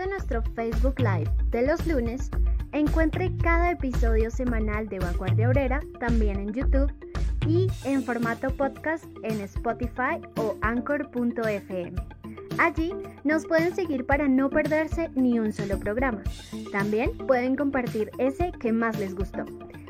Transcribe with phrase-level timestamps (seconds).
[0.00, 2.30] De nuestro Facebook Live de los lunes,
[2.72, 6.90] encuentre cada episodio semanal de Vanguardia Obrera también en YouTube
[7.46, 11.92] y en formato podcast en Spotify o anchor.fm.
[12.58, 12.94] Allí
[13.24, 16.22] nos pueden seguir para no perderse ni un solo programa.
[16.72, 19.44] También pueden compartir ese que más les gustó.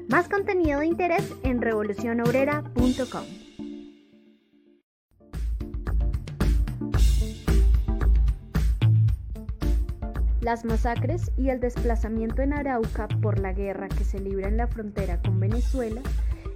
[0.08, 3.39] Más contenido de interés en revolucionobrera.com.
[10.40, 14.66] Las masacres y el desplazamiento en Arauca por la guerra que se libra en la
[14.66, 16.00] frontera con Venezuela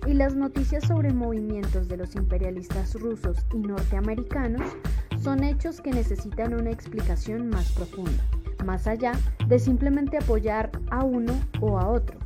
[0.06, 4.62] y las noticias sobre movimientos de los imperialistas rusos y norteamericanos
[5.22, 8.24] son hechos que necesitan una explicación más profunda,
[8.64, 9.12] más allá
[9.48, 12.18] de simplemente apoyar a uno o a otro.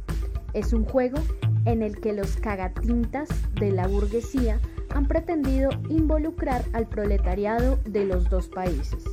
[0.52, 1.18] Es un juego
[1.64, 4.60] en el que los cagatintas de la burguesía
[4.94, 9.04] han pretendido involucrar al proletariado de los dos países.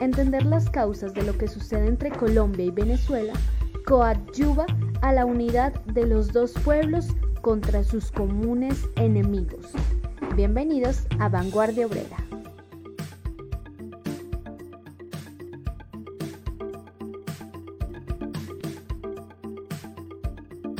[0.00, 3.32] Entender las causas de lo que sucede entre Colombia y Venezuela
[3.84, 4.64] coadyuva
[5.02, 7.08] a la unidad de los dos pueblos
[7.42, 9.72] contra sus comunes enemigos.
[10.36, 12.16] Bienvenidos a Vanguardia Obrera.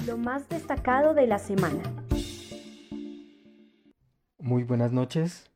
[0.06, 1.82] Lo más destacado de la semana.
[4.38, 5.50] Muy buenas noches.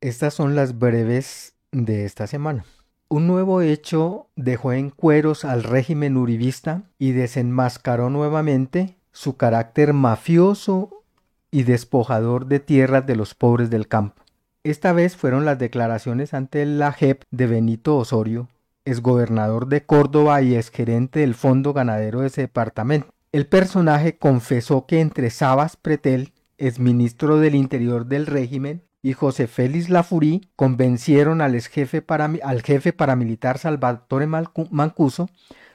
[0.00, 2.64] Estas son las breves de esta semana.
[3.10, 11.02] Un nuevo hecho dejó en cueros al régimen uribista y desenmascaró nuevamente su carácter mafioso
[11.50, 14.22] y despojador de tierras de los pobres del campo.
[14.62, 18.48] Esta vez fueron las declaraciones ante la JEP de Benito Osorio,
[18.84, 23.08] exgobernador de Córdoba y exgerente del Fondo Ganadero de ese departamento.
[23.32, 29.88] El personaje confesó que entre Sabas Pretel, exministro del Interior del régimen, y José Félix
[29.88, 32.04] Lafurí convencieron al, jefe,
[32.42, 35.30] al jefe paramilitar Salvatore Mancuso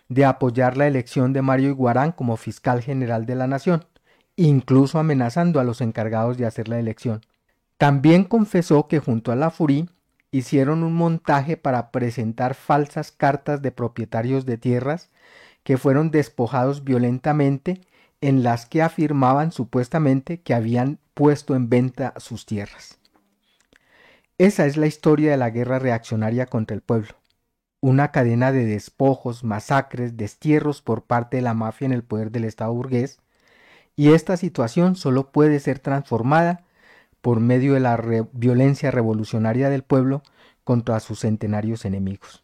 [0.09, 3.85] de apoyar la elección de Mario Iguarán como fiscal general de la nación,
[4.35, 7.21] incluso amenazando a los encargados de hacer la elección.
[7.77, 9.89] También confesó que junto a Lafurí
[10.31, 15.09] hicieron un montaje para presentar falsas cartas de propietarios de tierras
[15.63, 17.81] que fueron despojados violentamente
[18.19, 22.99] en las que afirmaban supuestamente que habían puesto en venta sus tierras.
[24.39, 27.09] Esa es la historia de la guerra reaccionaria contra el pueblo.
[27.81, 32.45] Una cadena de despojos, masacres, destierros por parte de la mafia en el poder del
[32.45, 33.19] Estado burgués,
[33.95, 36.63] y esta situación solo puede ser transformada
[37.21, 37.95] por medio de la
[38.31, 40.23] violencia revolucionaria del pueblo
[40.63, 42.43] contra sus centenarios enemigos.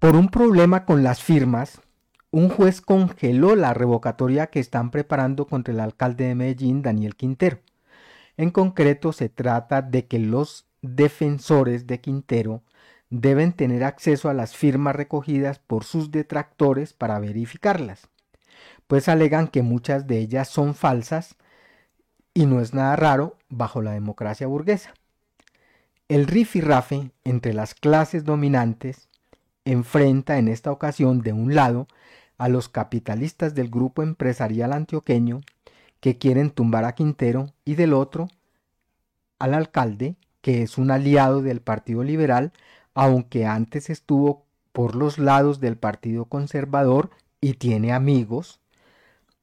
[0.00, 1.80] Por un problema con las firmas,
[2.30, 7.58] un juez congeló la revocatoria que están preparando contra el alcalde de Medellín, Daniel Quintero.
[8.36, 12.62] En concreto, se trata de que los defensores de Quintero
[13.10, 18.08] deben tener acceso a las firmas recogidas por sus detractores para verificarlas,
[18.86, 21.36] pues alegan que muchas de ellas son falsas
[22.34, 24.92] y no es nada raro bajo la democracia burguesa.
[26.08, 29.08] El rifirrafe entre las clases dominantes
[29.66, 31.86] enfrenta en esta ocasión de un lado
[32.38, 35.42] a los capitalistas del grupo empresarial antioqueño
[36.00, 38.28] que quieren tumbar a Quintero y del otro
[39.38, 42.52] al alcalde que es un aliado del Partido Liberal
[42.94, 47.10] aunque antes estuvo por los lados del Partido Conservador
[47.40, 48.60] y tiene amigos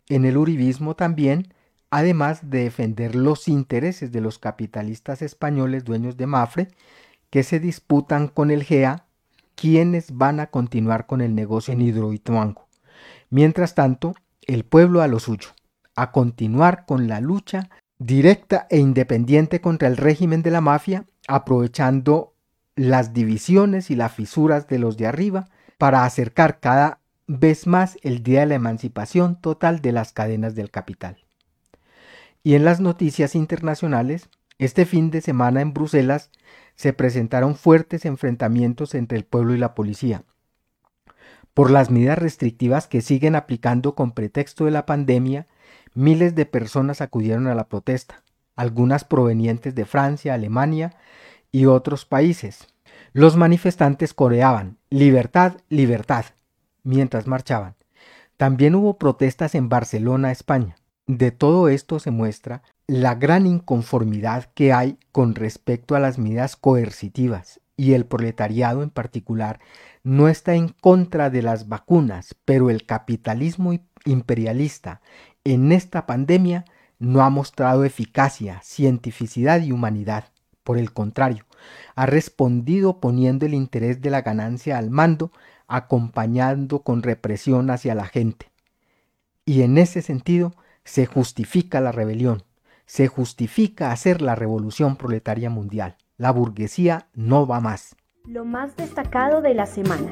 [0.09, 1.53] en el uribismo también,
[1.89, 6.67] además de defender los intereses de los capitalistas españoles dueños de Mafre
[7.29, 9.05] que se disputan con el GEA
[9.55, 12.67] quienes van a continuar con el negocio en Hidroituango.
[13.29, 15.49] Mientras tanto, el pueblo a lo suyo,
[15.95, 22.33] a continuar con la lucha directa e independiente contra el régimen de la mafia, aprovechando
[22.75, 28.23] las divisiones y las fisuras de los de arriba para acercar cada vez más el
[28.23, 31.17] día de la emancipación total de las cadenas del capital.
[32.43, 36.29] Y en las noticias internacionales, este fin de semana en Bruselas
[36.75, 40.23] se presentaron fuertes enfrentamientos entre el pueblo y la policía.
[41.53, 45.47] Por las medidas restrictivas que siguen aplicando con pretexto de la pandemia,
[45.93, 48.23] miles de personas acudieron a la protesta,
[48.55, 50.95] algunas provenientes de Francia, Alemania
[51.51, 52.67] y otros países.
[53.11, 56.25] Los manifestantes coreaban libertad, libertad
[56.83, 57.75] mientras marchaban.
[58.37, 60.75] También hubo protestas en Barcelona, España.
[61.05, 66.57] De todo esto se muestra la gran inconformidad que hay con respecto a las medidas
[66.57, 69.59] coercitivas y el proletariado en particular
[70.03, 73.73] no está en contra de las vacunas, pero el capitalismo
[74.05, 75.01] imperialista
[75.45, 76.65] en esta pandemia
[76.99, 80.25] no ha mostrado eficacia, cientificidad y humanidad.
[80.63, 81.45] Por el contrario,
[81.95, 85.31] ha respondido poniendo el interés de la ganancia al mando,
[85.67, 88.51] acompañando con represión hacia la gente.
[89.45, 90.53] Y en ese sentido
[90.85, 92.43] se justifica la rebelión,
[92.85, 95.97] se justifica hacer la revolución proletaria mundial.
[96.17, 97.95] La burguesía no va más.
[98.25, 100.09] Lo más destacado de la semana.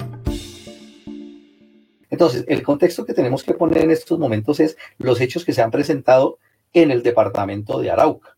[2.09, 5.61] Entonces, el contexto que tenemos que poner en estos momentos es los hechos que se
[5.61, 6.39] han presentado
[6.73, 8.37] en el departamento de Arauca,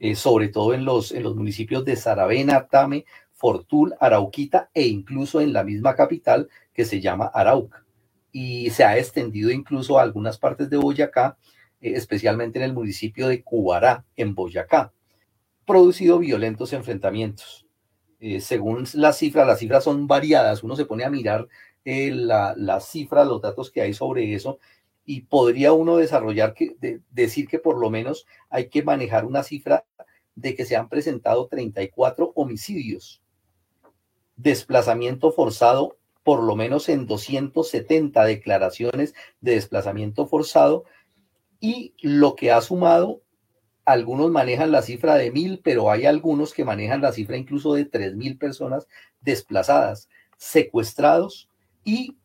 [0.00, 5.40] eh, sobre todo en los, en los municipios de Saravena, Tame, Fortul, Arauquita e incluso
[5.40, 7.84] en la misma capital que se llama Arauca.
[8.32, 11.36] Y se ha extendido incluso a algunas partes de Boyacá,
[11.82, 14.92] especialmente en el municipio de Cubará, en Boyacá,
[15.66, 17.66] producido violentos enfrentamientos.
[18.20, 21.48] Eh, según las cifras, las cifras son variadas, uno se pone a mirar
[21.84, 24.58] la, las cifras, los datos que hay sobre eso,
[25.04, 26.76] y podría uno desarrollar, que,
[27.10, 29.84] decir que por lo menos hay que manejar una cifra
[30.34, 33.22] de que se han presentado 34 homicidios,
[34.36, 40.84] desplazamiento forzado, por lo menos en 270 declaraciones de desplazamiento forzado,
[41.62, 43.22] y lo que ha sumado,
[43.84, 47.84] algunos manejan la cifra de mil, pero hay algunos que manejan la cifra incluso de
[47.84, 48.88] tres mil personas
[49.20, 51.48] desplazadas, secuestrados
[51.84, 52.16] y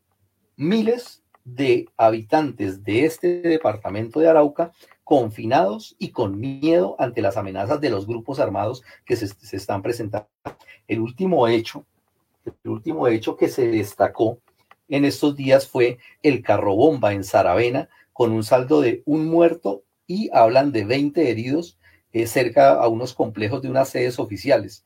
[0.55, 4.71] miles de habitantes de este departamento de Arauca
[5.03, 10.27] confinados y con miedo ante las amenazas de los grupos armados que se, están presentando.
[10.87, 11.85] El último hecho,
[12.43, 14.39] el último hecho que se destacó
[14.89, 17.87] en estos días fue el carro bomba en Saravena
[18.17, 21.77] con un saldo de un muerto y hablan de 20 heridos
[22.11, 24.83] eh, cerca a unos complejos de unas sedes oficiales.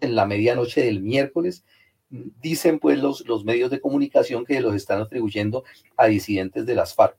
[0.00, 1.64] En la medianoche del miércoles,
[2.10, 5.62] dicen pues los, los medios de comunicación que los están atribuyendo
[5.96, 7.16] a disidentes de las FARC.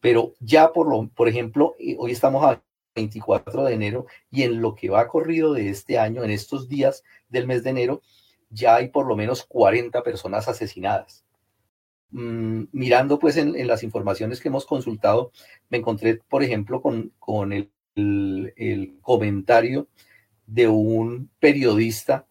[0.00, 2.62] Pero ya por, lo, por ejemplo, eh, hoy estamos a
[2.94, 7.02] 24 de enero y en lo que va corrido de este año, en estos días
[7.28, 8.00] del mes de enero,
[8.48, 11.24] ya hay por lo menos 40 personas asesinadas.
[12.10, 15.30] Mm, mirando pues en, las informaciones que hemos consultado,
[15.68, 17.70] me encontré, por ejemplo, con, con el,
[19.02, 19.88] comentario
[20.46, 22.26] de un periodista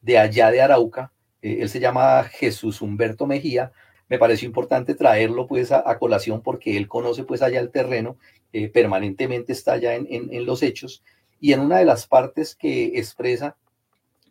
[0.00, 3.72] de allá de Arauca, eh, él se llama Jesús Humberto Mejía,
[4.08, 8.16] me pareció importante traerlo pues a, colación porque él conoce pues allá el terreno,
[8.52, 11.02] eh, permanentemente está allá en, en, los hechos.
[11.40, 13.56] Y en una de las partes que expresa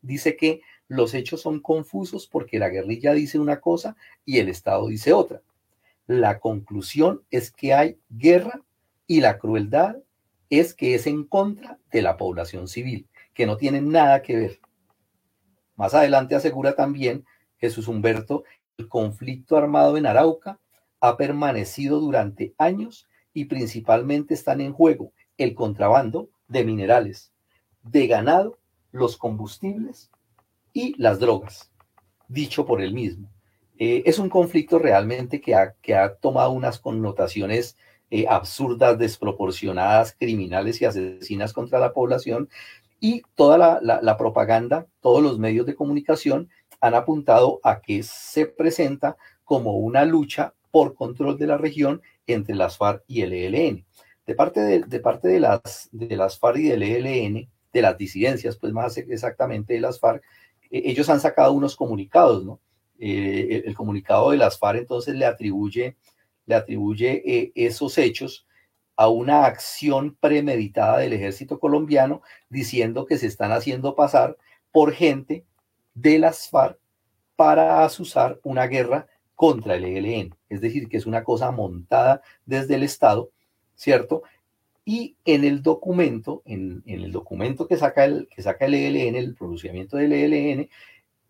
[0.01, 3.95] dice que los hechos son confusos porque la guerrilla dice una cosa
[4.25, 5.41] y el Estado dice otra.
[6.05, 8.61] La conclusión es que hay guerra
[9.05, 9.97] y la crueldad
[10.49, 14.59] es que es en contra de la población civil, que no tiene nada que ver.
[15.75, 17.25] Más adelante asegura también
[17.57, 18.43] Jesús Humberto,
[18.77, 20.59] el conflicto armado en Arauca
[21.01, 27.33] ha permanecido durante años y principalmente están en juego el contrabando de minerales,
[27.83, 28.57] de ganado,
[28.91, 30.09] los combustibles
[30.77, 31.71] y las drogas,
[32.27, 33.31] dicho por él mismo.
[33.79, 37.75] Eh, es un conflicto realmente que ha, que ha tomado unas connotaciones
[38.11, 42.47] eh, absurdas, desproporcionadas, criminales y asesinas contra la población,
[42.99, 46.49] y toda la, propaganda, todos los medios de comunicación
[46.79, 52.53] han apuntado a que se presenta como una lucha por control de la región entre
[52.53, 53.83] las FARC y el ELN.
[54.27, 58.57] De parte de, parte de, las, de las FARC y del ELN, de las disidencias,
[58.57, 60.23] pues más exactamente de las FARC,
[60.71, 62.59] ellos han sacado unos comunicados, ¿no?
[62.99, 65.95] Eh, el, comunicado de las FARC entonces le atribuye,
[66.47, 68.47] le atribuye eh, esos hechos
[68.95, 74.37] a una acción premeditada del ejército colombiano diciendo que se están haciendo pasar
[74.71, 75.45] por gente
[75.93, 76.79] de las FARC
[77.35, 80.35] para asusar una guerra contra el ELN.
[80.49, 83.29] Es decir, que es una cosa montada desde el Estado,
[83.75, 84.23] ¿cierto?
[84.89, 89.35] Y en el documento, en, el documento que saca el, que saca el ELN, el
[89.35, 90.69] pronunciamiento del ELN,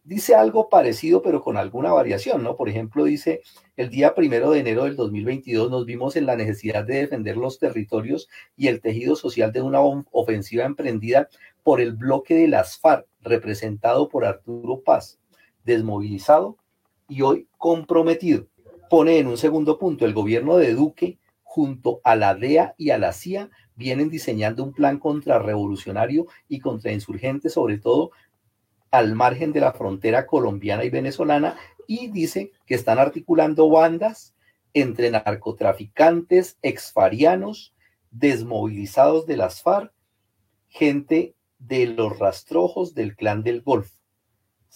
[0.04, 2.56] dice algo parecido, pero con alguna variación, ¿no?
[2.56, 3.42] Por ejemplo, dice,
[3.76, 7.58] el día primero de enero del 2022 nos vimos en la necesidad de defender los
[7.58, 9.80] territorios y el tejido social de una
[10.12, 11.28] ofensiva emprendida
[11.64, 15.18] por el bloque de las FARC, representado por Arturo Paz,
[15.64, 16.58] desmovilizado
[17.10, 18.46] y hoy comprometido.
[18.88, 21.18] Pone en un segundo punto, el gobierno de Duque,
[21.58, 27.50] junto a la DEA y a la CIA, vienen diseñando un plan contrarrevolucionario y contrainsurgente,
[27.50, 28.12] sobre todo
[28.92, 31.56] al margen de la frontera colombiana y venezolana
[31.88, 34.36] y dice que están articulando bandas
[34.76, 37.74] entre narcotraficantes, exfarianos,
[38.12, 39.92] desmovilizados de las FARC,
[40.70, 43.97] gente de los rastrojos del clan del Golfo.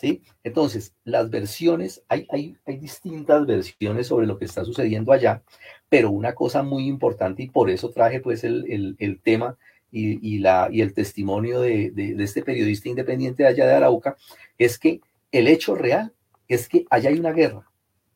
[0.02, 0.24] ¿Sí?
[0.44, 5.44] Entonces, las versiones, hay, hay, hay, distintas versiones sobre lo que está sucediendo allá,
[5.90, 9.60] pero una cosa muy importante, y por eso traje pues el, el, tema
[9.92, 14.18] y, y, la, y el testimonio de, de, este periodista independiente de allá de Arauca,
[14.58, 16.12] es que el hecho real
[16.48, 17.70] es que allá hay una guerra.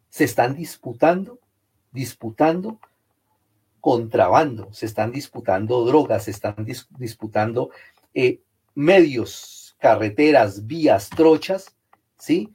[0.10, 1.38] Se están disputando,
[1.92, 2.80] disputando
[3.80, 7.70] contrabando, se están disputando drogas, se están dis, disputando
[8.16, 8.40] eh,
[8.74, 11.75] medios, carreteras, vías, trochas,
[12.18, 12.50] ¿sí?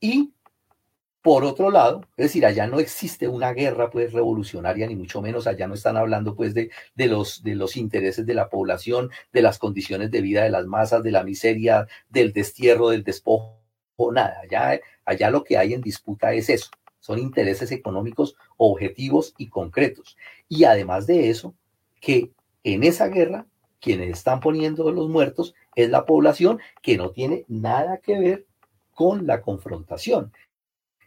[0.00, 0.32] Y
[1.22, 5.46] por otro lado, es decir, allá no existe una guerra pues revolucionaria, ni mucho menos
[5.46, 9.42] allá no están hablando pues de, de, los, de los intereses de la población, de
[9.42, 13.58] las condiciones de vida de las masas, de la miseria, del destierro, del despojo,
[14.12, 14.40] nada.
[14.42, 20.16] Allá, allá lo que hay en disputa es eso, son intereses económicos objetivos y concretos.
[20.48, 21.54] Y además de eso,
[22.00, 22.30] que
[22.64, 23.46] en esa guerra
[23.80, 28.46] quienes están poniendo los muertos es la población que no tiene nada que ver
[28.98, 30.32] con la confrontación,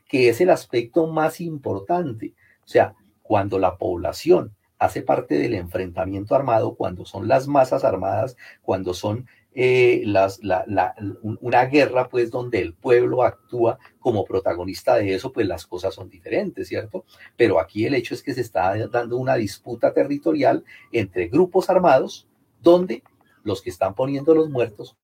[0.08, 2.36] que es el aspecto más importante.
[2.64, 8.38] O sea, cuando la población hace parte del enfrentamiento armado, cuando son las masas armadas,
[8.62, 14.96] cuando son eh, las, la, la, una guerra, pues donde el pueblo actúa como protagonista
[14.96, 17.04] de eso, pues las cosas son diferentes, ¿cierto?
[17.36, 22.26] Pero aquí el hecho es que se está dando una disputa territorial entre grupos armados,
[22.62, 23.04] donde
[23.44, 24.96] los que están poniendo los muertos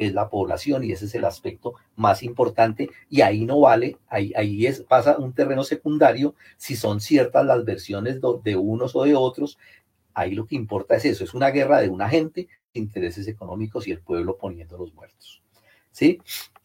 [0.00, 4.32] es la población y ese es el aspecto más importante y ahí no vale, ahí,
[4.34, 9.14] ahí es, pasa un terreno secundario si son ciertas las versiones de unos o de
[9.14, 9.58] otros,
[10.14, 13.92] ahí lo que importa es eso, es una guerra de una gente, intereses económicos y
[13.92, 15.42] el pueblo poniendo los muertos.
[15.92, 16.20] ¿Sí?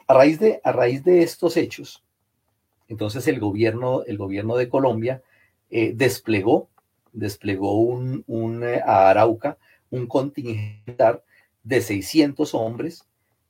[0.07, 2.03] A raíz de, a raíz de estos hechos,
[2.87, 5.23] entonces el gobierno, el gobierno de Colombia
[5.69, 6.69] eh, desplegó,
[7.11, 9.57] desplegó un, un eh, a Arauca
[9.89, 11.21] un contingente
[11.63, 13.07] de 600 hombres,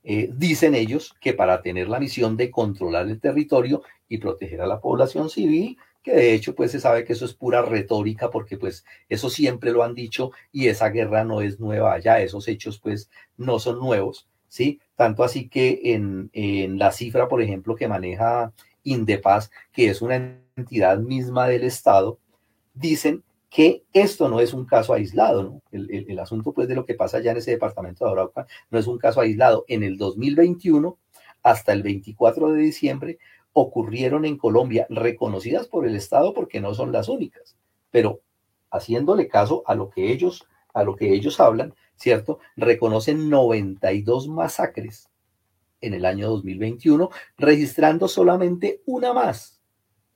[0.08, 4.66] eh, dicen ellos que para tener la misión de controlar el territorio y proteger a
[4.68, 8.56] la población civil, que de hecho pues se sabe que eso es pura retórica porque
[8.56, 12.78] pues eso siempre lo han dicho y esa guerra no es nueva allá, esos hechos
[12.78, 14.80] pues no son nuevos, ¿sí?
[14.94, 18.52] Tanto así que en, en la cifra, por ejemplo, que maneja
[18.84, 22.20] Indepaz, que es una entidad misma del Estado,
[22.74, 25.62] dicen que esto no es un caso aislado, ¿no?
[25.70, 28.86] El, asunto pues de lo que pasa allá en ese departamento de Arauca no es
[28.86, 29.64] un caso aislado.
[29.68, 30.98] En el 2021,
[31.42, 33.18] hasta el 24 de diciembre,
[33.52, 37.56] ocurrieron en Colombia, reconocidas por el Estado porque no son las únicas,
[37.90, 38.20] pero
[38.70, 42.38] haciéndole caso a lo que ellos, a lo que ellos hablan, ¿cierto?
[42.56, 45.08] Reconocen 92 masacres
[45.80, 49.60] en el año 2021, registrando solamente una más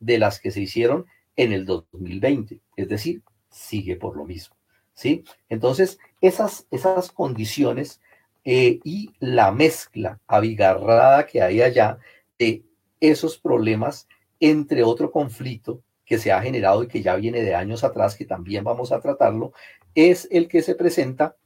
[0.01, 1.07] de las que se hicieron
[1.37, 4.57] en el 2020, es decir, sigue por lo mismo,
[4.95, 5.25] ¿sí?
[5.49, 8.01] Entonces, esas, esas condiciones
[8.45, 11.99] eh, y la mezcla abigarrada que hay allá
[12.39, 12.65] de
[13.01, 14.09] esos problemas,
[14.39, 18.25] entre otro conflicto que se ha generado y que ya viene de años atrás, que
[18.25, 19.53] también vamos a tratarlo,
[19.95, 21.37] es el que se presenta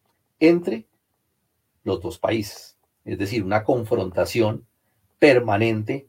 [0.41, 0.87] entre
[1.83, 4.67] los dos países, es decir, una confrontación
[5.19, 6.09] permanente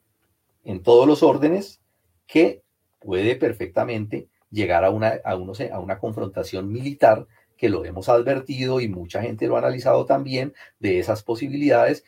[0.64, 1.80] en todos los órdenes
[2.26, 2.62] que
[3.06, 8.80] puede perfectamente llegar a una, a, uno, a una confrontación militar, que lo hemos advertido
[8.80, 12.04] y mucha gente lo ha analizado también, de esas posibilidades.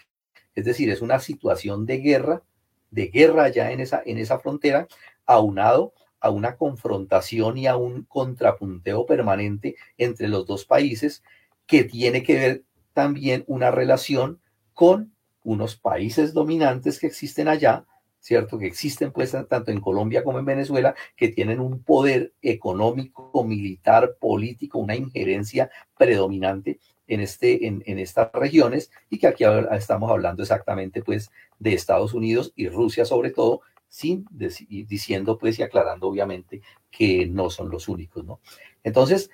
[0.57, 2.43] Es decir, es una situación de guerra,
[2.91, 4.89] de guerra ya en esa, en esa frontera,
[5.25, 11.23] aunado a una confrontación y a un contrapunteo permanente entre los dos países,
[11.67, 12.63] que tiene que ver
[12.93, 14.41] también una relación
[14.75, 15.13] con
[15.45, 17.87] unos países dominantes que existen allá,
[18.29, 18.59] ¿cierto?
[18.59, 24.17] Que existen pues tanto en Colombia como en Venezuela, que tienen un poder económico, militar,
[24.21, 30.43] político, una injerencia predominante en, este, en, en estas regiones y que aquí estamos hablando
[30.43, 36.61] exactamente pues de Estados Unidos y Rusia sobre todo, sin diciendo pues y aclarando obviamente
[36.91, 38.41] que no son los únicos, ¿no?
[38.85, 39.31] Entonces,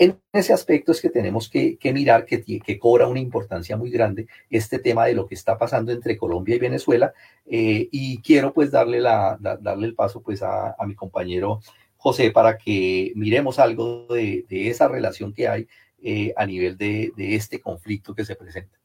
[0.00, 4.78] en ese aspecto es que tenemos que, mirar que, cobra una importancia muy grande este
[4.78, 7.12] tema de lo que está pasando entre Colombia y Venezuela.
[7.44, 11.60] Eh, y quiero pues darle, la, da, darle el paso pues a, mi compañero
[11.98, 15.68] José para que miremos algo de, esa relación que hay
[16.02, 18.78] eh, a nivel de, de, este conflicto que se presenta.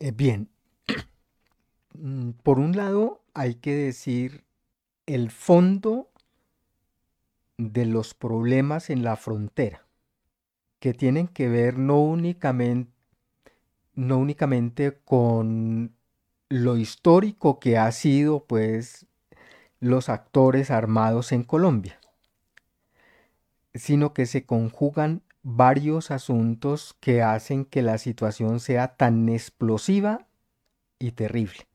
[0.00, 0.48] Eh, bien,
[1.94, 4.42] mm, por un lado hay que decir
[5.06, 6.10] el fondo
[7.58, 9.86] de los problemas en la frontera,
[10.80, 12.94] que tienen que ver no únicamente
[13.94, 15.94] no únicamente con
[16.48, 19.06] lo histórico que ha sido pues
[19.80, 21.98] los actores armados en Colombia,
[23.74, 30.26] sino que se conjugan varios asuntos que hacen que la situación sea tan explosiva
[30.98, 31.66] y terrible.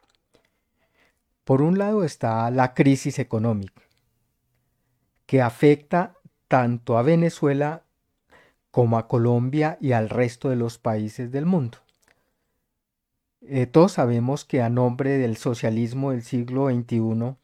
[1.43, 3.81] Por un lado está la crisis económica,
[5.29, 6.15] que afecta
[6.47, 7.83] tanto a Venezuela
[8.71, 11.77] como a Colombia y al resto de los países del mundo.
[13.41, 17.35] Eh, todos sabemos que a nombre del socialismo del siglo XXI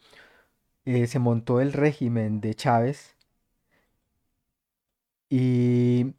[0.86, 3.15] eh, se montó el régimen de Chávez
[5.30, 6.15] y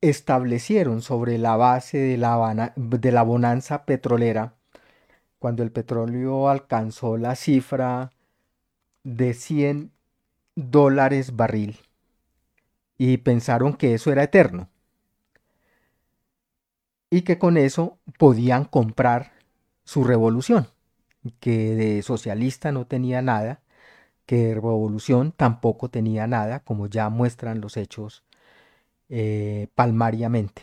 [0.00, 4.54] establecieron sobre la base de la, bonanza petrolera,
[5.40, 8.12] cuando el petróleo alcanzó la cifra
[9.02, 9.90] de 100
[10.54, 11.78] dólares barril,
[12.98, 14.68] y pensaron que eso era eterno.
[17.10, 19.32] Y que con eso podían comprar
[19.84, 20.68] su revolución,
[21.40, 23.60] que de socialista no tenía nada,
[24.24, 28.24] que de revolución tampoco tenía nada, como ya muestran los hechos
[29.08, 30.62] eh, palmariamente.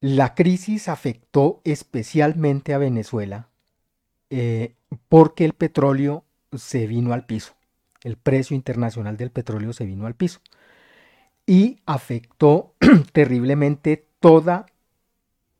[0.00, 3.48] La crisis afectó especialmente a Venezuela
[4.28, 4.74] eh,
[5.08, 7.54] porque el petróleo se vino al piso,
[8.02, 10.40] el precio internacional del petróleo se vino al piso
[11.46, 12.74] y afectó
[13.12, 14.66] terriblemente toda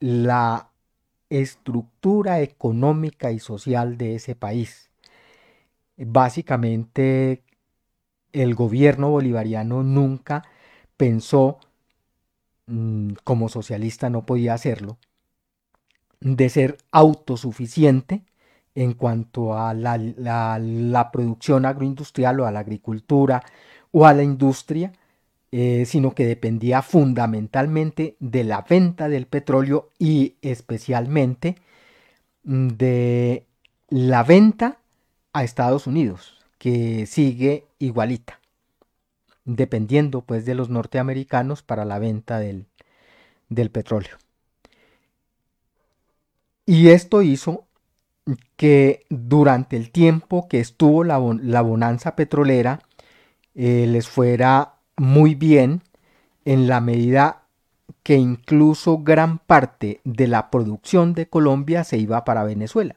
[0.01, 0.71] la
[1.31, 4.91] estructura económica y social de ese país.
[5.97, 7.43] Básicamente,
[8.33, 10.45] el gobierno bolivariano nunca
[10.97, 11.59] pensó,
[12.67, 14.99] mm, como socialista no podía hacerlo,
[16.21, 18.25] de ser autosuficiente
[18.77, 23.43] en cuanto a la, la producción agroindustrial o a la agricultura
[23.91, 24.93] o a la industria,
[25.53, 31.57] eh, sino que dependía fundamentalmente de la venta del petróleo y especialmente
[32.45, 33.47] mm, de
[33.89, 34.79] la venta
[35.33, 38.41] a Estados Unidos, que sigue igualita,
[39.45, 42.67] dependiendo pues de los norteamericanos para la venta del,
[43.71, 44.19] petróleo.
[46.67, 47.66] Y esto hizo
[48.57, 52.81] que durante el tiempo que estuvo la, bonanza petrolera
[53.55, 55.83] eh, les fuera muy bien
[56.45, 57.43] en la medida
[58.03, 62.97] que incluso gran parte de la producción de Colombia se iba para Venezuela,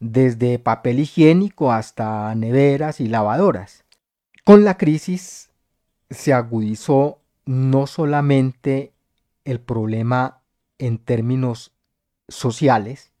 [0.00, 3.84] desde papel higiénico hasta neveras y lavadoras.
[4.44, 5.50] Con la crisis
[6.10, 8.92] se agudizó no solamente
[9.44, 10.40] el problema
[10.78, 11.72] en términos
[12.28, 13.12] sociales,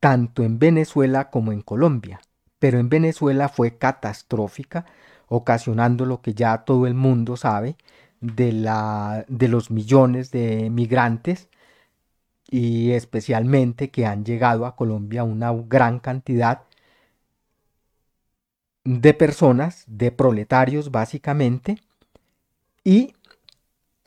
[0.00, 2.20] tanto en Venezuela como en Colombia,
[2.58, 4.86] pero en Venezuela fue catastrófica
[5.28, 7.76] ocasionando lo que ya todo el mundo sabe
[8.20, 11.48] de, la, de los millones de migrantes
[12.50, 16.62] y especialmente que han llegado a Colombia una gran cantidad
[18.84, 21.78] de personas, de proletarios básicamente,
[22.84, 23.14] y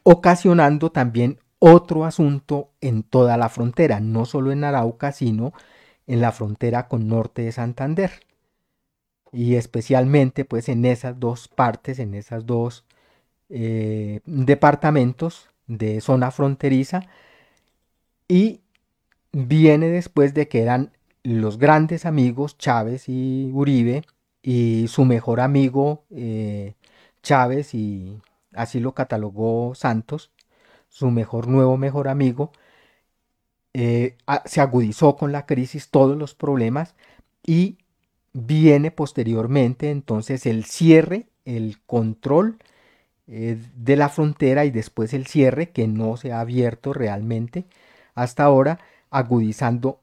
[0.04, 5.54] ocasionando también otro asunto en toda la frontera, no solo en Arauca, sino
[6.08, 8.12] en la frontera con norte de Santander.
[9.32, 12.86] Y especialmente pues en esas dos partes, en esas dos
[13.50, 17.02] eh, departamentos de zona fronteriza.
[18.28, 18.62] Y
[19.32, 20.92] viene después de que eran
[21.24, 24.04] los grandes amigos Chávez y Uribe
[24.42, 26.74] y su mejor amigo eh,
[27.22, 28.20] Chávez y
[28.54, 30.32] así lo catalogó Santos,
[30.90, 32.52] su mejor nuevo mejor amigo,
[33.74, 36.96] eh, se agudizó con la crisis todos los problemas
[37.46, 37.78] y
[38.34, 42.58] viene posteriormente entonces el cierre, el control
[43.28, 47.66] eh, de la frontera y después el cierre que no se ha abierto realmente
[48.14, 48.80] hasta ahora,
[49.10, 50.02] agudizando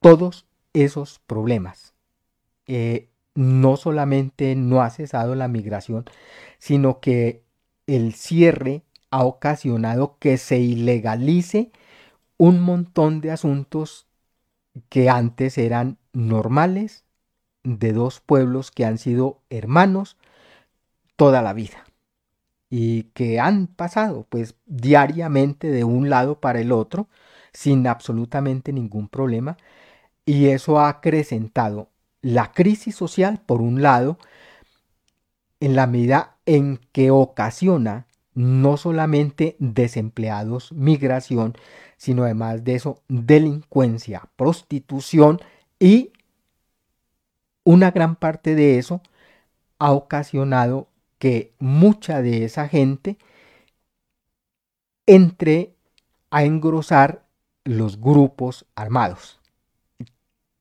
[0.00, 1.94] todos esos problemas.
[2.66, 6.04] Eh, no solamente no ha cesado la migración,
[6.58, 7.42] sino que
[7.86, 11.70] el cierre ha ocasionado que se ilegalice
[12.36, 14.06] un montón de asuntos
[14.88, 17.04] que antes eran normales,
[17.62, 20.18] de dos pueblos que han sido hermanos
[21.16, 21.84] toda la vida
[22.68, 27.08] y que han pasado pues diariamente de un lado para el otro
[27.52, 29.56] sin absolutamente ningún problema.
[30.26, 31.88] Y eso ha acrecentado
[32.20, 34.18] la crisis social por un lado
[35.60, 41.54] en la medida en que ocasiona no solamente desempleados, migración,
[42.04, 45.40] sino además de eso delincuencia, prostitución
[45.78, 46.12] y
[47.64, 49.00] una gran parte de eso
[49.78, 50.86] ha ocasionado
[51.18, 53.16] que mucha de esa gente
[55.06, 55.72] entre
[56.30, 57.24] a engrosar
[57.64, 59.40] los grupos armados,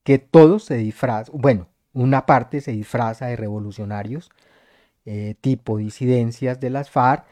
[0.04, 4.32] que todos se disfrazan, bueno, una parte se disfraza de revolucionarios,
[5.04, 7.26] eh, tipo disidencias de las FARC,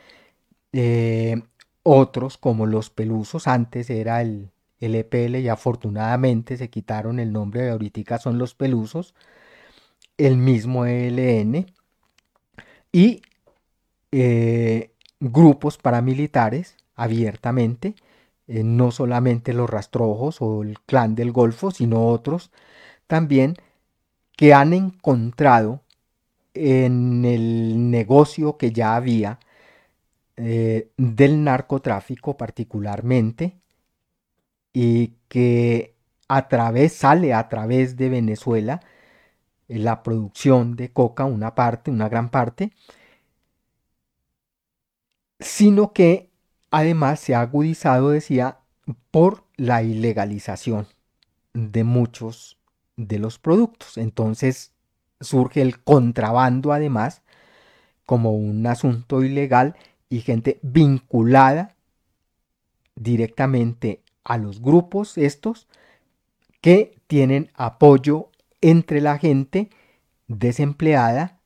[0.73, 1.41] eh,
[1.83, 7.61] otros como los pelusos, antes era el, el EPL y afortunadamente se quitaron el nombre
[7.61, 9.13] de ahorita son los pelusos,
[10.17, 11.67] el mismo ELN
[12.91, 13.21] y
[14.11, 17.95] eh, grupos paramilitares abiertamente,
[18.47, 22.51] eh, no solamente los rastrojos o el clan del Golfo, sino otros
[23.07, 23.55] también
[24.35, 25.81] que han encontrado
[26.53, 29.39] en el negocio que ya había
[30.37, 33.59] eh, del narcotráfico particularmente
[34.73, 35.95] y que
[36.27, 38.81] a través sale a través de Venezuela
[39.67, 42.71] la producción de coca una parte una gran parte
[45.39, 46.31] sino que
[46.69, 48.59] además se ha agudizado decía
[49.11, 50.87] por la ilegalización
[51.53, 52.57] de muchos
[52.95, 53.97] de los productos.
[53.97, 54.73] Entonces
[55.19, 57.21] surge el contrabando además
[58.05, 59.75] como un asunto ilegal
[60.11, 61.73] y gente vinculada
[62.95, 65.67] directamente a los grupos estos
[66.59, 69.69] que tienen apoyo entre la gente
[70.27, 71.39] desempleada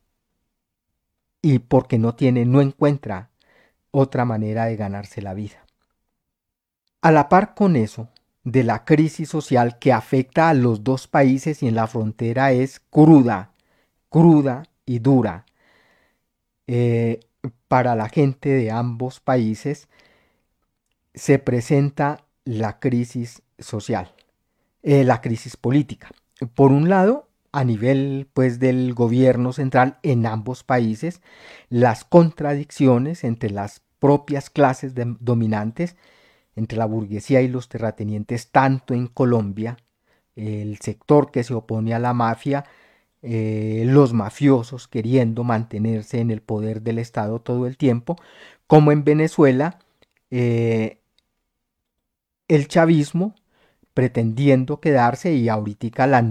[1.43, 3.29] y porque no tiene, no encuentra
[3.91, 5.63] otra manera de ganarse la vida.
[7.01, 8.09] A la par con eso,
[8.43, 12.79] de la crisis social que afecta a los dos países y en la frontera es
[12.79, 13.51] cruda,
[14.09, 15.45] cruda y dura.
[16.65, 17.19] Eh,
[17.67, 19.87] para la gente de ambos países
[21.13, 24.13] se presenta la crisis social,
[24.83, 26.09] eh, la crisis política.
[26.53, 31.21] Por un lado, a nivel pues del gobierno central en ambos países,
[31.69, 35.95] las contradicciones entre las propias clases dominantes,
[36.55, 39.77] entre la burguesía y los terratenientes, tanto en Colombia,
[40.35, 42.65] el sector que se opone a la mafia,
[43.27, 48.17] eh, los mafiosos queriendo mantenerse en el poder del Estado todo el tiempo,
[48.67, 49.79] como en Venezuela,
[50.29, 50.99] eh,
[52.47, 53.33] el chavismo
[53.95, 56.21] pretendiendo quedarse y ahorita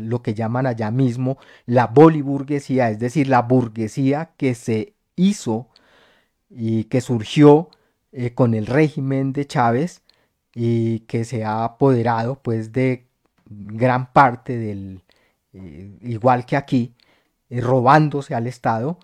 [0.00, 5.68] lo que llaman allá mismo la boliburguesía, es decir, la burguesía que se hizo
[6.50, 7.70] y que surgió
[8.12, 10.02] eh, con el régimen de Chávez
[10.54, 13.06] y que se ha apoderado pues de
[13.48, 15.00] gran parte del,
[15.56, 16.94] eh, igual que aquí,
[17.50, 18.98] eh, robándose al Estado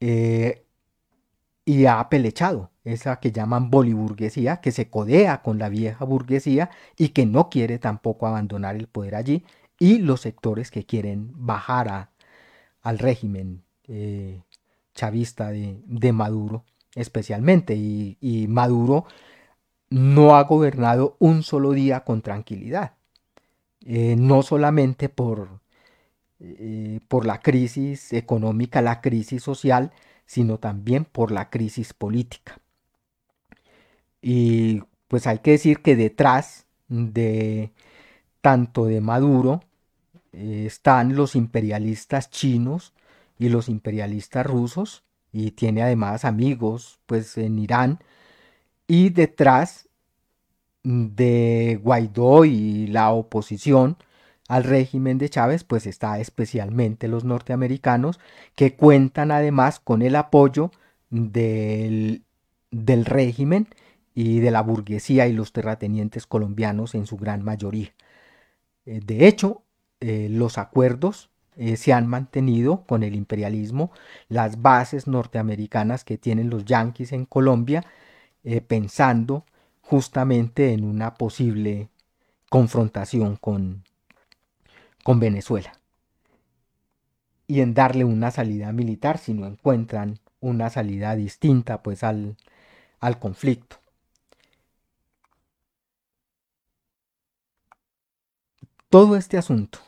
[0.00, 0.64] eh,
[1.64, 7.10] y ha apelechado esa que llaman boliburguesía, que se codea con la vieja burguesía y
[7.10, 9.44] que no quiere tampoco abandonar el poder allí,
[9.78, 12.10] y los sectores que quieren bajar
[12.82, 13.64] al régimen
[14.94, 19.06] chavista de, Maduro especialmente, y Maduro
[19.90, 22.94] no ha gobernado un solo día con tranquilidad.
[23.86, 25.60] Eh, no solamente por,
[26.40, 29.92] eh, por la crisis económica, la crisis social,
[30.26, 32.60] sino también por la crisis política.
[34.22, 37.72] Y pues hay que decir que detrás de
[38.42, 39.62] tanto de Maduro
[40.32, 42.94] eh, están los imperialistas chinos
[43.38, 48.00] y los imperialistas rusos y tiene además amigos pues en Irán
[48.88, 49.89] y detrás
[50.82, 53.96] de Guaidó y la oposición
[54.48, 58.18] al régimen de Chávez, pues está especialmente los norteamericanos,
[58.56, 60.72] que cuentan además con el apoyo
[61.10, 62.24] del,
[62.70, 63.68] del régimen
[64.14, 67.92] y de la burguesía y los terratenientes colombianos en su gran mayoría.
[68.86, 69.62] Eh, de hecho,
[70.00, 73.92] eh, los acuerdos eh, se han mantenido con el imperialismo,
[74.28, 77.84] las bases norteamericanas que tienen los yanquis en Colombia,
[78.66, 79.44] pensando
[79.90, 81.88] justamente en una posible
[82.48, 83.82] confrontación con,
[85.02, 85.72] con Venezuela
[87.48, 92.36] y en darle una salida militar si no encuentran una salida distinta pues al,
[93.00, 93.78] al conflicto.
[98.90, 99.80] Todo este asunto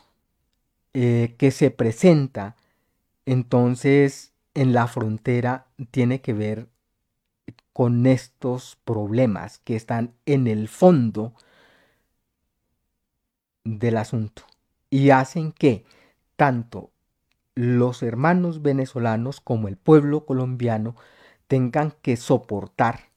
[0.93, 2.57] eh, que se presenta
[3.25, 6.67] entonces en la frontera tiene que ver
[7.73, 11.33] con estos problemas que están en el fondo
[13.63, 14.43] del asunto
[14.89, 15.83] y hacen que
[16.35, 16.91] tanto
[17.55, 20.95] los hermanos venezolanos como el pueblo colombiano
[21.47, 23.11] tengan que soportar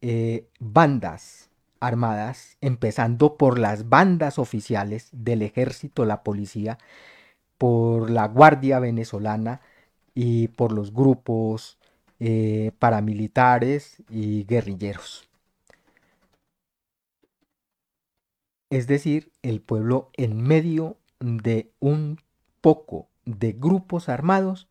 [0.00, 1.50] eh, bandas
[1.80, 6.78] armadas, empezando por las bandas oficiales del ejército, la policía,
[7.58, 9.60] por la Guardia venezolana
[10.14, 11.78] y por los grupos
[12.24, 15.28] eh, paramilitares y guerrilleros.
[18.72, 22.18] es decir, el pueblo en medio de un
[22.62, 24.66] poco de grupos armados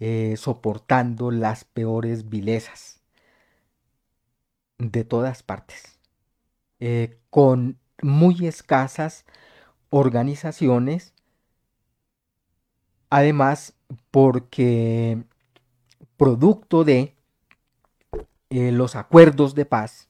[0.00, 3.00] eh, soportando las peores vilezas
[4.78, 6.00] de todas partes,
[6.80, 9.24] eh, con muy escasas
[9.90, 11.14] organizaciones,
[13.08, 13.74] además
[14.10, 15.22] porque
[16.18, 17.14] producto de
[18.50, 20.08] eh, los acuerdos de paz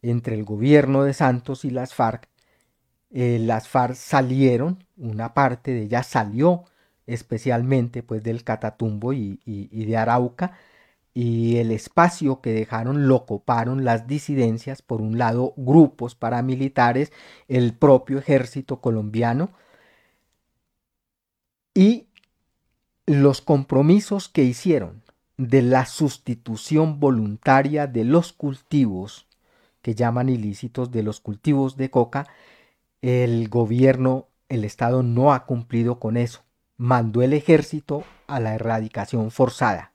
[0.00, 2.28] entre el gobierno de Santos y las FARC,
[3.10, 6.64] eh, las FARC salieron, una parte de ellas salió
[7.06, 10.56] especialmente pues del Catatumbo y, y de Arauca,
[11.12, 17.12] y el espacio que dejaron lo ocuparon las disidencias, por un lado grupos paramilitares,
[17.48, 19.52] el propio ejército colombiano,
[21.74, 22.08] y
[23.06, 25.03] los compromisos que hicieron
[25.36, 29.26] de la sustitución voluntaria de los cultivos
[29.82, 32.26] que llaman ilícitos de los cultivos de coca,
[33.02, 36.42] el gobierno, el Estado no ha cumplido con eso.
[36.76, 39.92] Mandó el ejército a la erradicación forzada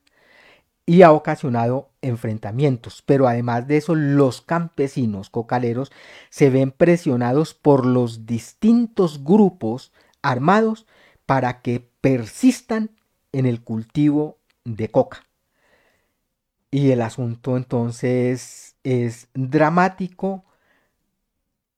[0.86, 3.02] y ha ocasionado enfrentamientos.
[3.06, 5.92] Pero además de eso, los campesinos cocaleros
[6.30, 10.86] se ven presionados por los distintos grupos armados
[11.26, 12.92] para que persistan
[13.32, 15.29] en el cultivo de coca.
[16.72, 20.44] Y el asunto entonces es dramático,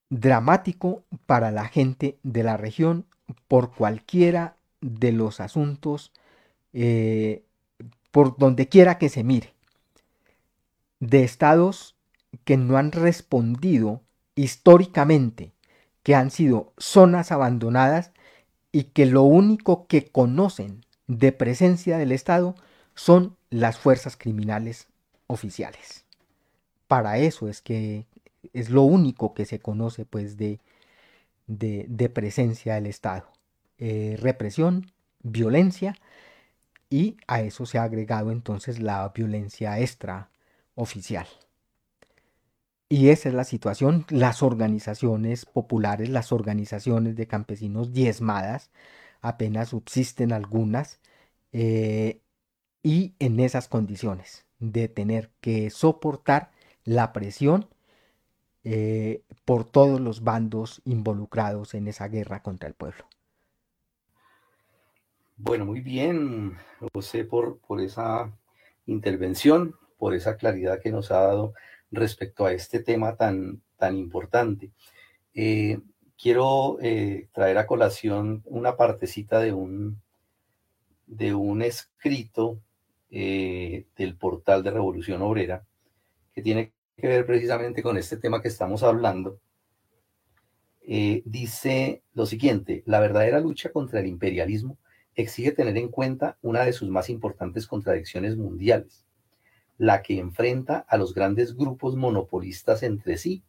[0.09, 3.05] dramático para la gente de la región
[3.47, 6.11] por cualquiera de los asuntos,
[6.73, 7.43] eh,
[8.11, 9.53] por donde quiera que se mire,
[10.99, 11.95] de estados
[12.43, 14.01] que no han respondido
[14.35, 15.53] históricamente,
[16.03, 18.11] que han sido zonas abandonadas
[18.71, 22.55] y que lo único que conocen de presencia del Estado
[22.95, 24.87] son las fuerzas criminales
[25.27, 26.05] oficiales.
[26.87, 28.07] Para eso es que
[28.53, 30.59] es lo único que se conoce pues de,
[31.47, 33.27] de, presencia del Estado.
[33.77, 35.95] Eh, represión, violencia
[36.89, 41.27] y a eso se ha agregado entonces la violencia extraoficial.
[42.89, 48.69] Y esa es la situación, las organizaciones populares, las organizaciones de campesinos diezmadas,
[49.21, 50.99] apenas subsisten algunas,
[51.53, 52.20] eh,
[52.83, 56.51] y en esas condiciones de tener que soportar
[56.83, 57.67] la presión
[58.63, 63.05] eh, por todos los bandos involucrados en esa guerra contra el pueblo.
[65.37, 66.57] Bueno, muy bien,
[66.93, 68.31] José, por, por esa
[68.85, 71.53] intervención, por esa claridad que nos ha dado
[71.91, 74.71] respecto a este tema tan, tan importante.
[75.33, 75.79] Eh,
[76.21, 79.99] quiero eh, traer a colación una partecita de un,
[81.07, 82.59] de un escrito
[83.11, 85.65] eh, del portal de Revolución Obrera,
[86.33, 89.39] que tiene que ver precisamente con este tema que estamos hablando.
[90.81, 94.77] Eh, dice lo siguiente, la verdadera lucha contra el imperialismo
[95.15, 99.05] exige tener en cuenta una de sus más importantes contradicciones mundiales,
[99.77, 103.43] la que enfrenta a los grandes grupos monopolistas entre sí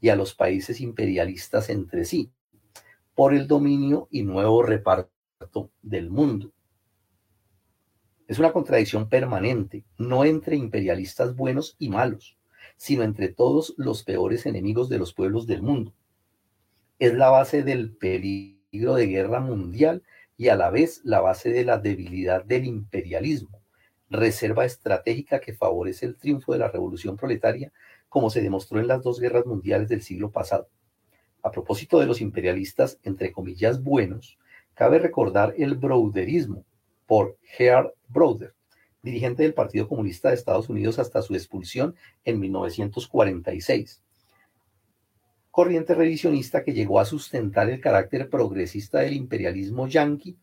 [0.00, 2.30] y a los países imperialistas entre sí,
[3.14, 6.52] por el dominio y nuevo reparto del mundo.
[8.34, 12.36] Es una contradicción permanente, no entre imperialistas buenos y malos,
[12.76, 15.94] sino entre todos los peores enemigos de los pueblos del mundo.
[16.98, 20.02] Es la base del peligro de guerra mundial
[20.36, 23.62] y a la vez la base de la debilidad del imperialismo,
[24.10, 27.72] reserva estratégica que favorece el triunfo de la revolución proletaria,
[28.08, 30.68] como se demostró en las dos guerras mundiales del siglo pasado.
[31.44, 34.40] A propósito de los imperialistas, entre comillas, buenos,
[34.74, 36.64] cabe recordar el browderismo,
[37.06, 38.54] por Gerhard Browder,
[39.02, 44.02] dirigente del Partido Comunista de Estados Unidos hasta su expulsión en 1946.
[45.50, 50.36] Corriente revisionista que llegó a sustentar el carácter progresista del imperialismo yanqui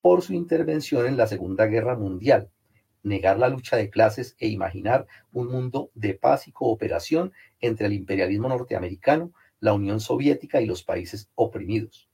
[0.00, 2.50] por su intervención en la Segunda Guerra Mundial,
[3.02, 7.92] negar la lucha de clases e imaginar un mundo de paz y cooperación entre el
[7.92, 12.08] imperialismo norteamericano, la Unión Soviética y los países oprimidos.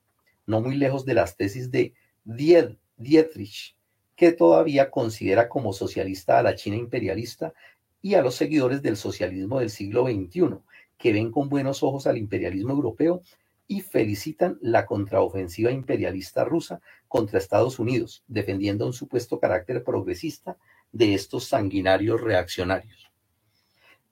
[0.46, 3.76] No muy lejos de las tesis de Died Dietrich,
[4.16, 7.52] que todavía considera como socialista a la China imperialista
[8.00, 10.58] y a los seguidores del socialismo del siglo XXI,
[10.98, 13.22] que ven con buenos ojos al imperialismo europeo
[13.66, 20.56] y felicitan la contraofensiva imperialista rusa contra Estados Unidos, defendiendo un supuesto carácter progresista
[20.92, 23.10] de estos sanguinarios reaccionarios.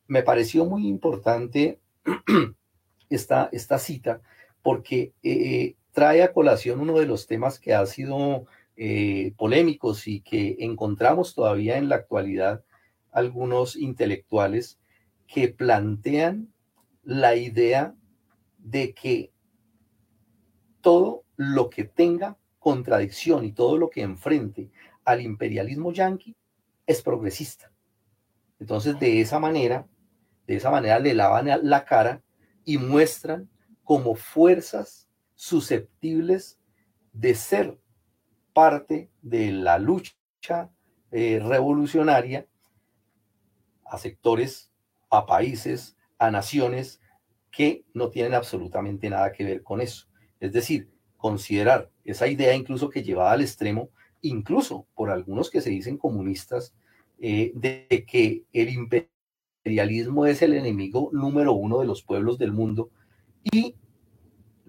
[0.06, 1.78] Me pareció muy importante
[3.10, 4.22] esta, esta cita
[4.62, 8.46] porque eh, trae a colación uno de los temas que ha sido
[8.82, 12.64] eh, polémicos y que encontramos todavía en la actualidad
[13.12, 14.80] algunos intelectuales
[15.26, 16.50] que plantean
[17.02, 17.94] la idea
[18.56, 19.32] de que
[20.80, 24.70] todo lo que tenga contradicción y todo lo que enfrente
[25.04, 26.34] al imperialismo yanqui
[26.86, 27.70] es progresista.
[28.60, 29.86] Entonces, de esa manera,
[30.46, 32.22] de esa manera le lavan la cara
[32.64, 33.50] y muestran
[33.84, 36.58] como fuerzas susceptibles
[37.12, 37.78] de ser
[38.60, 40.70] parte de la lucha
[41.12, 42.46] eh, revolucionaria
[43.86, 44.70] a sectores,
[45.08, 47.00] a países, a naciones
[47.50, 50.08] que no tienen absolutamente nada que ver con eso.
[50.40, 53.88] Es decir, considerar esa idea incluso que llevaba al extremo,
[54.20, 56.74] incluso por algunos que se dicen comunistas,
[57.18, 62.90] eh, de que el imperialismo es el enemigo número uno de los pueblos del mundo
[63.42, 63.76] y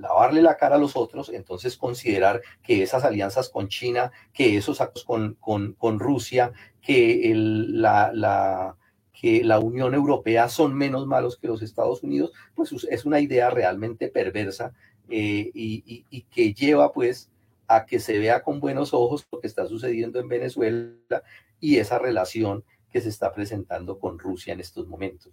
[0.01, 4.81] lavarle la cara a los otros, entonces considerar que esas alianzas con China, que esos
[4.81, 8.75] actos con, Rusia, que la, la,
[9.21, 14.07] que Unión Europea son menos malos que los Estados Unidos, pues es una idea realmente
[14.07, 14.73] perversa
[15.09, 17.29] eh, y, que lleva pues
[17.67, 21.23] a que se vea con buenos ojos lo que está sucediendo en Venezuela
[21.59, 25.31] y esa relación que se está presentando con Rusia en estos momentos.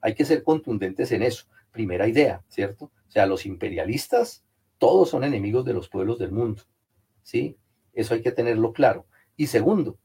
[0.00, 1.46] Hay que ser contundentes en eso.
[1.70, 2.90] Primera idea, ¿cierto?
[3.08, 4.44] O sea, los imperialistas,
[4.78, 6.62] todos son enemigos de los pueblos del mundo.
[7.22, 7.56] ¿Sí?
[7.92, 9.06] Eso hay que tenerlo claro.
[9.36, 9.98] Y segundo,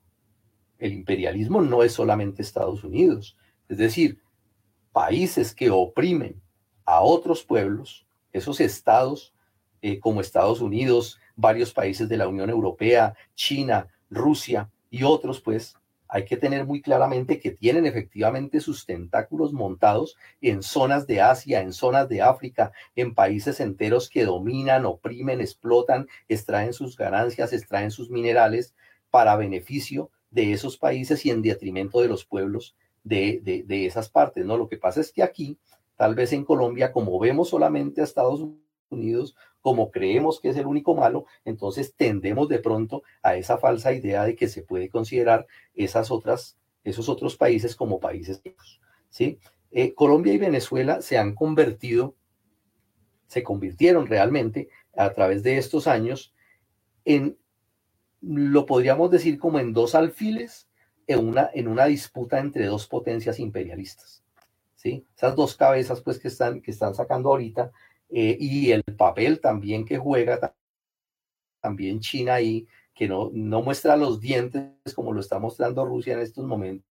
[0.80, 3.38] el imperialismo no es solamente Estados Unidos,
[3.70, 4.22] es decir,
[4.92, 6.42] países que oprimen
[6.86, 9.34] a otros pueblos, esos estados
[9.82, 15.76] eh, como Estados Unidos, varios países de la Unión Europea, China, Rusia y otros, pues
[16.14, 21.62] hay que tener muy claramente que tienen efectivamente sus tentáculos montados en zonas de Asia,
[21.62, 27.90] en zonas de África, en países enteros que dominan, oprimen, explotan, extraen sus ganancias, extraen
[27.90, 28.76] sus minerales
[29.10, 34.46] para beneficio de esos países y en detrimento de los pueblos de, de, esas partes,
[34.46, 34.56] ¿no?
[34.56, 35.58] Lo que pasa es que aquí,
[35.96, 38.40] tal vez en Colombia, como vemos solamente a Estados
[38.94, 43.94] Unidos, como creemos que es el único malo, entonces tendemos de pronto a esa falsa
[43.94, 48.42] idea de que se puede considerar esas otras, esos otros países como países
[49.10, 49.40] ¿sí?
[49.72, 52.16] Eh, Colombia y Venezuela se han convertido,
[53.28, 56.34] se convirtieron realmente a través de estos años
[57.06, 57.38] en
[58.22, 60.70] lo podríamos decir como en dos alfiles
[61.08, 64.24] en una, en una disputa entre dos potencias imperialistas.
[64.76, 65.06] ¿sí?
[65.16, 67.72] Esas dos cabezas pues que están, que están sacando ahorita
[68.14, 70.56] eh, y el papel también que juega
[71.62, 76.20] también China ahí, que no, no muestra los dientes como lo está mostrando Rusia en
[76.20, 76.86] estos momentos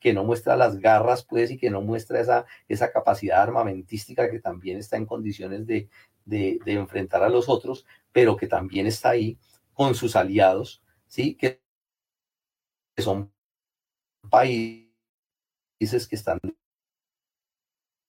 [0.00, 4.40] que no muestra las garras, pues, y que no muestra esa, esa capacidad armamentística que
[4.40, 5.88] también está en condiciones de,
[6.24, 9.38] de, de enfrentar a los otros, pero que también está ahí
[9.72, 11.36] con sus aliados, ¿sí?
[11.36, 11.60] Que
[12.98, 13.32] son
[14.28, 14.88] países
[16.08, 16.40] que están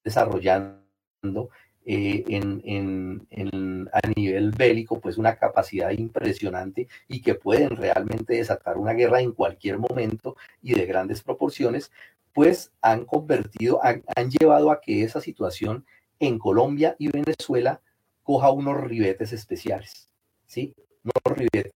[0.04, 1.50] desarrollando
[1.86, 8.93] eh, en, a nivel bélico, pues una capacidad impresionante y que pueden realmente desatar una
[8.93, 11.91] guerra en cualquier momento y de grandes proporciones,
[12.34, 15.86] pues han convertido, han, han llevado a que esa situación
[16.19, 17.82] en Colombia y Venezuela
[18.24, 20.10] coja unos ribetes especiales,
[20.48, 20.76] ¿sí?
[21.04, 21.74] no ribetes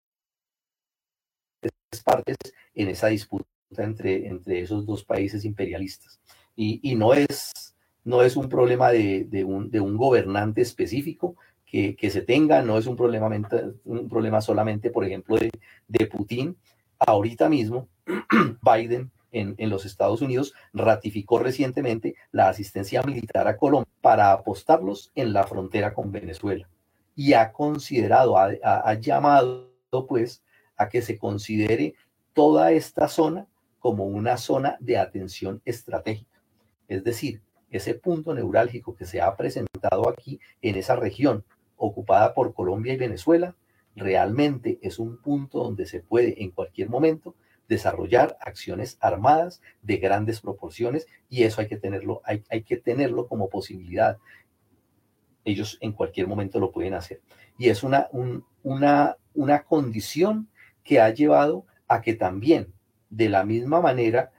[2.04, 2.38] partes
[2.74, 3.46] en esa disputa
[3.78, 6.20] entre, entre esos dos países imperialistas.
[6.56, 7.69] Y, no, es,
[8.10, 13.30] no es un problema de, un, gobernante específico que, se tenga, no es un problema,
[13.86, 16.58] un problema solamente, por ejemplo, de, Putin.
[16.98, 17.88] Ahorita mismo,
[18.64, 25.12] Biden en, en, los Estados Unidos ratificó recientemente la asistencia militar a Colombia para apostarlos
[25.14, 26.68] en la frontera con Venezuela
[27.20, 29.74] y ha considerado, ha, llamado
[30.08, 30.42] pues
[30.78, 31.94] a que se considere
[32.34, 33.46] toda esta zona
[33.78, 36.42] como una zona de atención estratégica.
[36.88, 37.42] Es decir,
[37.72, 41.44] ese punto neurálgico que se ha presentado aquí en esa región
[41.78, 43.56] ocupada por Colombia y Venezuela,
[43.96, 47.36] realmente es un punto donde se puede en cualquier momento
[47.68, 53.28] desarrollar acciones armadas de grandes proporciones y eso hay que tenerlo, hay, hay que tenerlo
[53.28, 54.18] como posibilidad
[55.46, 57.22] ellos en cualquier momento lo pueden hacer.
[57.58, 58.08] Y es una,
[58.64, 60.50] una, una condición
[60.84, 62.74] que ha llevado a que también,
[63.10, 64.32] de la misma manera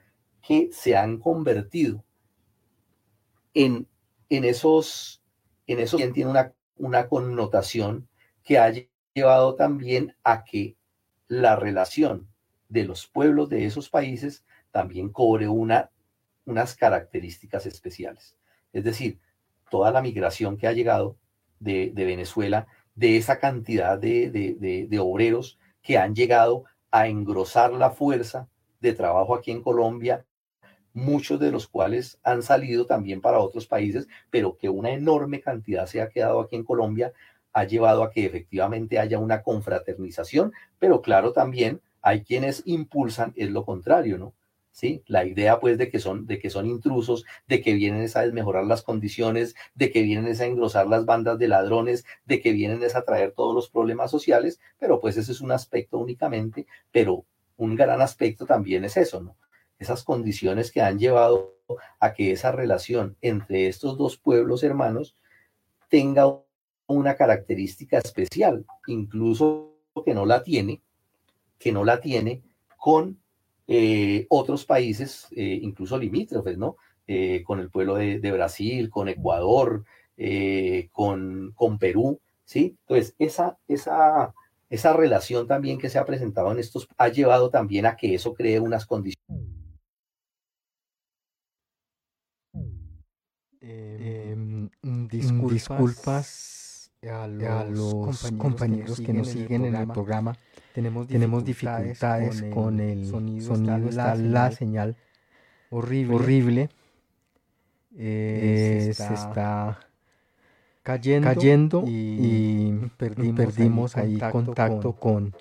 [0.43, 2.05] que se han convertido
[3.55, 3.87] en,
[4.29, 5.23] en esos,
[5.67, 8.09] en eso tiene una, una connotación
[8.43, 8.73] que ha
[9.15, 10.77] llevado también a que
[11.29, 12.29] la relación
[12.69, 15.91] de los pueblos de esos países también cobre una,
[16.45, 18.37] unas características especiales.
[18.73, 19.19] Es decir,
[19.71, 21.17] toda la migración que ha llegado
[21.59, 28.49] de, Venezuela, de esa cantidad de, obreros que han llegado a engrosar la fuerza
[28.81, 30.25] de trabajo aquí en Colombia,
[31.01, 35.87] muchos de los cuales han salido también para otros países, pero que una enorme cantidad
[35.87, 37.13] se ha quedado aquí en Colombia,
[37.53, 43.51] ha llevado a que efectivamente haya una confraternización, pero claro, también hay quienes impulsan es
[43.51, 44.35] lo contrario, ¿no?
[44.73, 45.03] ¿Sí?
[45.07, 48.65] La idea pues de que son de que son intrusos, de que vienen a desmejorar
[48.65, 53.03] las condiciones, de que vienen a engrosar las bandas de ladrones, de que vienen a
[53.03, 57.25] traer todos los problemas sociales, pero pues ese es un aspecto únicamente, pero
[57.57, 59.37] un gran aspecto también es eso, ¿no?
[59.81, 61.57] Esas condiciones que han llevado
[61.99, 65.17] a que esa relación entre estos dos pueblos hermanos
[65.89, 66.33] tenga
[66.87, 69.75] una característica especial, incluso
[70.05, 70.81] que no la tiene,
[71.59, 72.43] que no la tiene
[72.77, 73.19] con
[73.67, 76.77] eh, otros países, eh, incluso limítrofes, ¿no?
[77.07, 79.85] Eh, con el pueblo de, Brasil, con Ecuador,
[80.93, 82.77] con, con, Perú, ¿sí?
[82.83, 84.35] Entonces, esa, esa,
[84.69, 88.35] esa relación también que se ha presentado en estos ha llevado también a que eso
[88.35, 89.60] cree unas condiciones.
[93.63, 100.37] Em, em, disculpas, a los, compañeros, que nos siguen, en, el programa.
[100.75, 103.55] Tenemos dificultades, con el sonido,
[103.89, 104.97] está, la, señal,
[105.71, 106.15] horrible.
[106.15, 106.69] horrible.
[107.97, 109.81] Eh, se, está
[110.83, 115.35] cayendo, y, perdimos, ahí contacto, con,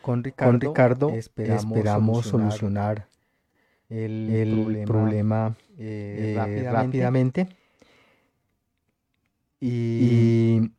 [0.00, 1.10] con, Ricardo.
[1.10, 3.06] Esperamos, solucionar,
[3.90, 6.34] el, problema, eh,
[6.70, 7.48] rápidamente.
[9.60, 10.70] Y,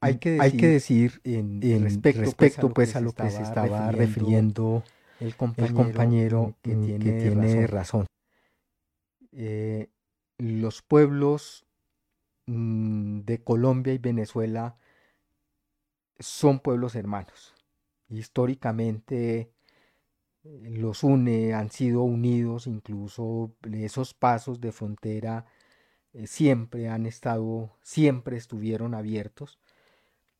[0.00, 4.82] hay que decir, hay que decir en, respecto, pues, a lo que se estaba, refiriendo,
[5.20, 8.06] el compañero, que, tiene, razón.
[9.32, 9.88] Eh,
[10.38, 11.66] los pueblos
[12.46, 14.76] mm, de Colombia y Venezuela
[16.18, 17.54] son pueblos hermanos.
[18.08, 19.50] Históricamente
[20.44, 25.46] los une, han sido unidos, incluso esos pasos de frontera
[26.12, 29.58] eh, siempre han estado, siempre estuvieron abiertos.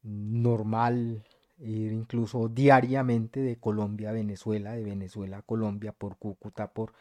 [0.03, 1.25] Normal
[1.59, 6.93] ir incluso diariamente de Colombia a Venezuela, de Venezuela a Colombia, por Cúcuta, por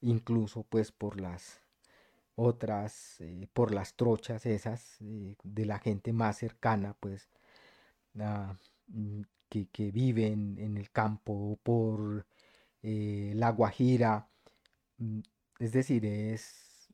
[0.00, 1.62] incluso pues por las
[2.36, 7.28] otras, eh, por las trochas esas eh, de la gente más cercana, pues,
[8.88, 12.26] mm, que, que viven en el campo, por
[13.34, 14.28] la Guajira.
[14.98, 15.20] Mm,
[15.58, 16.88] es decir, es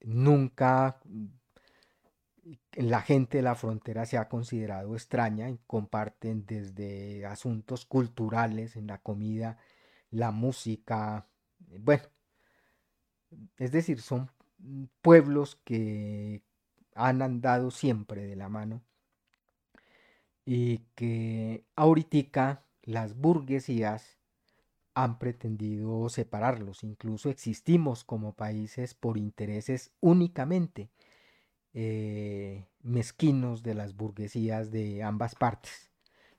[0.00, 1.26] nunca mm,
[2.74, 8.86] la gente de la frontera se ha considerado extraña y comparten desde asuntos culturales en
[8.86, 9.58] la comida,
[10.10, 11.26] la música,
[11.80, 12.04] bueno,
[13.58, 14.30] es decir, son
[15.02, 16.42] pueblos que
[16.94, 18.82] han andado siempre de la mano
[20.44, 24.19] y que ahorita las burguesías
[25.04, 26.84] han pretendido separarlos.
[26.84, 30.90] Incluso existimos como países por intereses únicamente
[31.72, 35.90] eh, mezquinos de las burguesías de ambas partes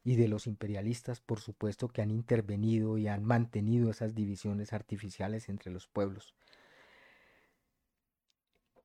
[0.04, 5.48] y de los imperialistas, por supuesto, que han intervenido y han mantenido esas divisiones artificiales
[5.50, 6.36] entre los pueblos.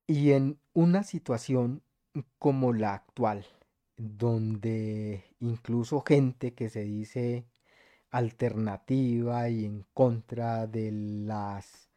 [0.07, 1.83] Y en una situación
[2.39, 3.47] como la actual,
[3.97, 7.47] donde incluso gente que se dice
[8.11, 11.91] alternativa y en contra de las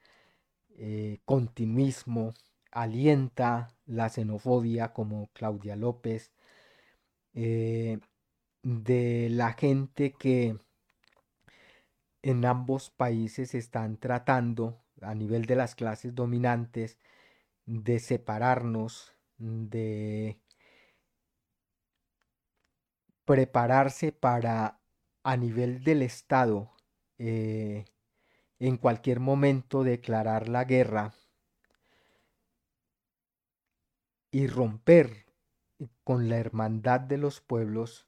[0.78, 2.34] eh, continuismo,
[2.72, 6.32] alienta la xenofobia como Claudia López,
[7.34, 8.00] eh,
[8.64, 10.58] de la gente que
[12.22, 16.98] en ambos países están tratando a nivel de las clases dominantes
[17.66, 20.40] de separarnos, de
[23.26, 24.79] prepararse para
[25.30, 26.72] a nivel del Estado
[27.20, 27.86] eh,
[28.58, 31.14] en cualquier momento declarar la guerra
[34.32, 35.28] y romper
[36.04, 38.08] con la hermandad de los pueblos,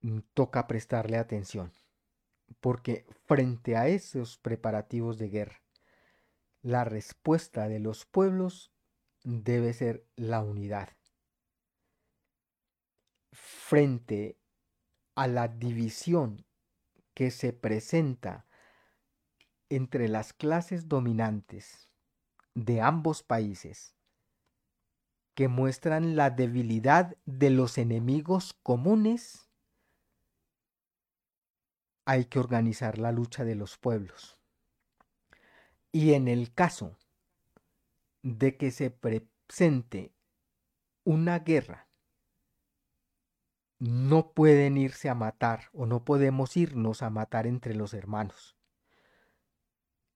[0.00, 1.70] mm, toca prestarle atención,
[2.60, 5.60] porque frente a esos preparativos de guerra,
[6.62, 8.72] la respuesta de los pueblos
[9.22, 10.88] debe ser la unidad.
[13.32, 14.38] Frente
[15.14, 16.44] a la división
[17.14, 18.46] que se presenta
[19.68, 21.88] entre las clases dominantes
[22.54, 23.94] de ambos países,
[25.34, 29.48] que muestran la debilidad de los enemigos comunes,
[32.04, 34.38] hay que organizar la lucha de los pueblos.
[35.90, 36.96] Y en el caso
[38.22, 40.12] de que se presente
[41.04, 41.88] una guerra
[43.82, 48.56] no pueden irse a matar o no podemos irnos a matar entre los hermanos.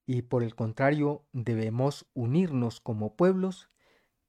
[0.08, 3.68] y por el contrario debemos unirnos como pueblos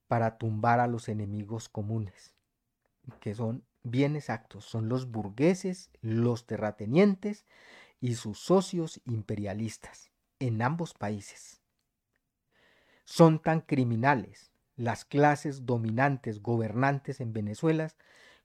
[0.07, 2.33] para tumbar a los enemigos comunes,
[3.19, 7.45] que son bien exactos, son los burgueses, los terratenientes
[8.01, 10.09] y sus socios imperialistas
[10.39, 11.61] en ambos países.
[13.03, 17.91] Son tan criminales las clases dominantes gobernantes en Venezuela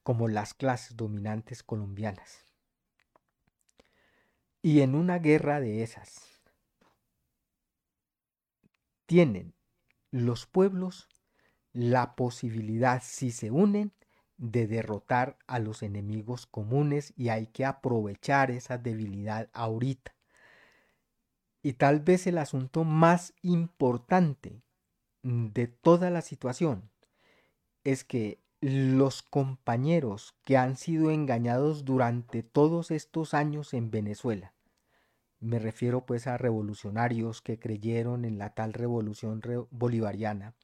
[0.03, 2.45] como las clases dominantes colombianas.
[4.61, 6.41] Y en una guerra de esas,
[9.07, 9.55] tienen
[10.11, 11.09] los pueblos
[11.73, 13.93] la posibilidad, si se unen,
[14.37, 20.15] de derrotar a los enemigos comunes y hay que aprovechar esa debilidad ahorita.
[21.63, 24.63] Y tal vez el asunto más importante
[25.23, 26.91] de toda la situación
[27.85, 34.55] es que los compañeros que han sido engañados durante todos estos años en Venezuela,
[35.41, 39.43] me refiero pues a revolucionarios que creyeron en la tal revolución
[39.73, 40.55] bolivariana,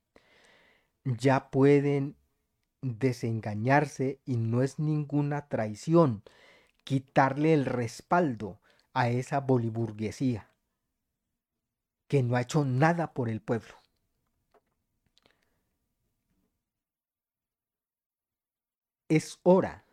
[1.05, 2.17] ya pueden
[2.83, 6.23] desengañarse y no es ninguna traición
[6.85, 8.61] quitarle el respaldo
[8.95, 10.49] a esa boliburguesía
[12.07, 13.78] que no ha hecho nada por el pueblo.
[19.09, 19.85] Es hora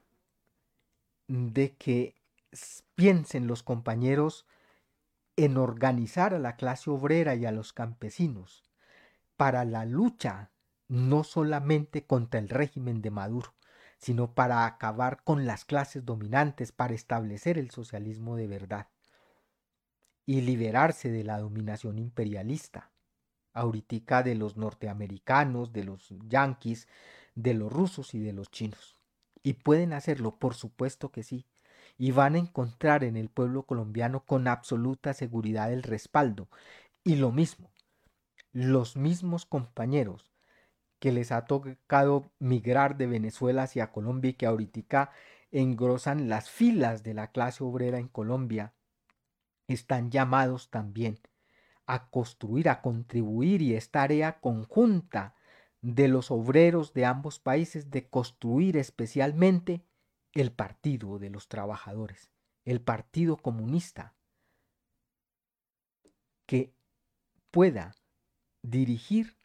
[1.28, 2.16] de que
[2.96, 4.46] piensen los compañeros
[5.38, 8.64] en organizar a la clase obrera y a los campesinos
[9.38, 10.52] para la lucha
[10.88, 13.54] no solamente contra el régimen de Maduro,
[13.98, 18.88] sino para acabar con las clases dominantes, para establecer el socialismo de verdad
[20.26, 22.92] y liberarse de la dominación imperialista,
[23.54, 26.88] ahorita de los norteamericanos, de los yanquis,
[27.36, 29.05] de los rusos y de los chinos.
[29.46, 31.46] Y pueden hacerlo, por supuesto que sí,
[32.00, 36.50] y van a encontrar en el pueblo colombiano con absoluta seguridad el respaldo.
[37.04, 37.70] Y lo mismo,
[38.54, 40.32] los mismos compañeros
[40.98, 45.12] que les ha tocado migrar de Venezuela hacia Colombia y que ahorita
[45.52, 48.74] engrosan las filas de la clase obrera en Colombia,
[49.68, 51.20] están llamados también
[51.86, 55.35] a construir, a contribuir y es tarea conjunta
[55.86, 59.86] de los obreros de ambos países de construir especialmente
[60.34, 62.32] el Partido de los Trabajadores,
[62.64, 64.16] el Partido Comunista,
[66.48, 66.74] que
[67.52, 67.96] pueda
[68.64, 69.38] dirigir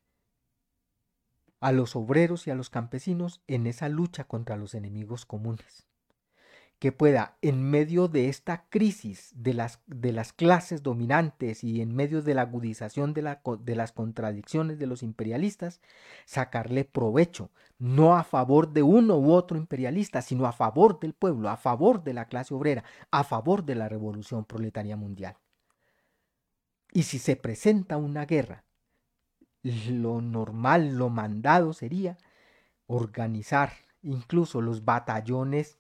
[1.61, 5.90] a los obreros y a los campesinos en esa lucha contra los enemigos comunes.
[6.81, 11.95] Que pueda, en medio de esta crisis de las, de las clases dominantes y en
[11.95, 15.81] medio de la agudización de, de las contradicciones de los imperialistas,
[16.25, 21.51] sacarle provecho, no a favor de uno u otro imperialista, sino a favor del pueblo,
[21.51, 25.37] a favor de la clase obrera, a favor de la revolución proletaria mundial.
[26.93, 28.65] Y si se presenta una guerra
[29.63, 32.17] lo normal, lo mandado sería
[32.87, 33.73] organizar
[34.03, 35.79] incluso los batallones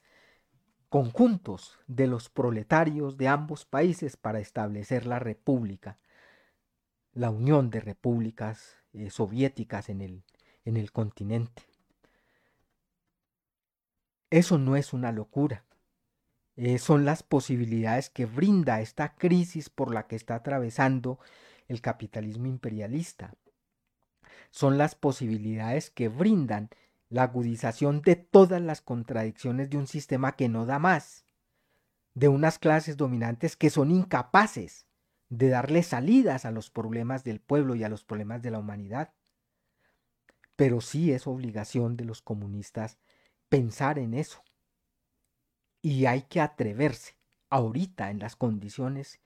[0.90, 5.98] conjuntos de los proletarios de ambos países para establecer la república,
[7.12, 10.24] la unión de repúblicas eh, soviéticas en el,
[10.66, 11.62] en el continente.
[14.28, 15.64] Eso no es una locura.
[16.56, 21.18] Eh, son las posibilidades que brinda esta crisis por la que está atravesando
[21.68, 23.32] el capitalismo imperialista
[24.50, 26.70] son las posibilidades que brindan
[27.10, 31.26] la agudización de todas las contradicciones de un sistema que no da más,
[32.14, 34.86] de unas clases dominantes que son incapaces
[35.28, 39.12] de darle salidas a los problemas del pueblo y a los problemas de la humanidad.
[40.56, 42.98] Pero sí es obligación de los comunistas
[43.48, 44.42] pensar en eso.
[45.82, 47.16] Y hay que atreverse,
[47.48, 49.20] ahorita en las condiciones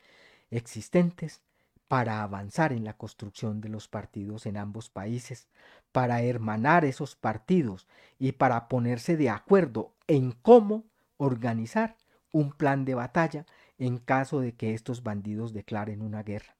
[0.51, 1.43] existentes,
[1.89, 5.49] para avanzar en la construcción de los partidos en ambos países,
[5.95, 7.87] para hermanar esos partidos
[8.19, 10.83] y para ponerse de acuerdo en cómo
[11.19, 11.97] organizar
[12.33, 13.47] un plan de batalla
[13.79, 16.57] en caso de que estos bandidos declaren una guerra.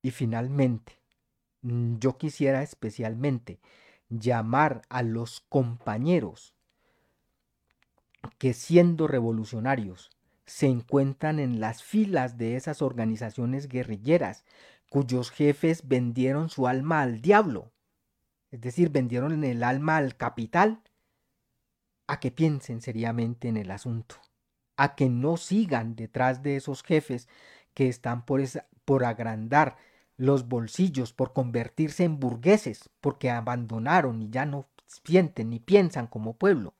[0.00, 0.92] Y finalmente,
[1.62, 3.58] mm, yo quisiera especialmente
[4.08, 6.54] llamar a los compañeros
[8.38, 10.10] que siendo revolucionarios
[10.46, 14.44] se encuentran en las filas de esas organizaciones guerrilleras
[14.88, 17.72] cuyos jefes vendieron su alma al diablo,
[18.50, 20.82] es decir, vendieron el alma al capital,
[22.06, 24.16] a que piensen seriamente en el asunto,
[24.76, 27.28] a que no sigan detrás de esos jefes
[27.74, 28.42] que están por,
[28.84, 29.76] por agrandar
[30.16, 36.36] los bolsillos, por convertirse en burgueses, porque abandonaron y ya no sienten ni piensan como
[36.36, 36.74] pueblo.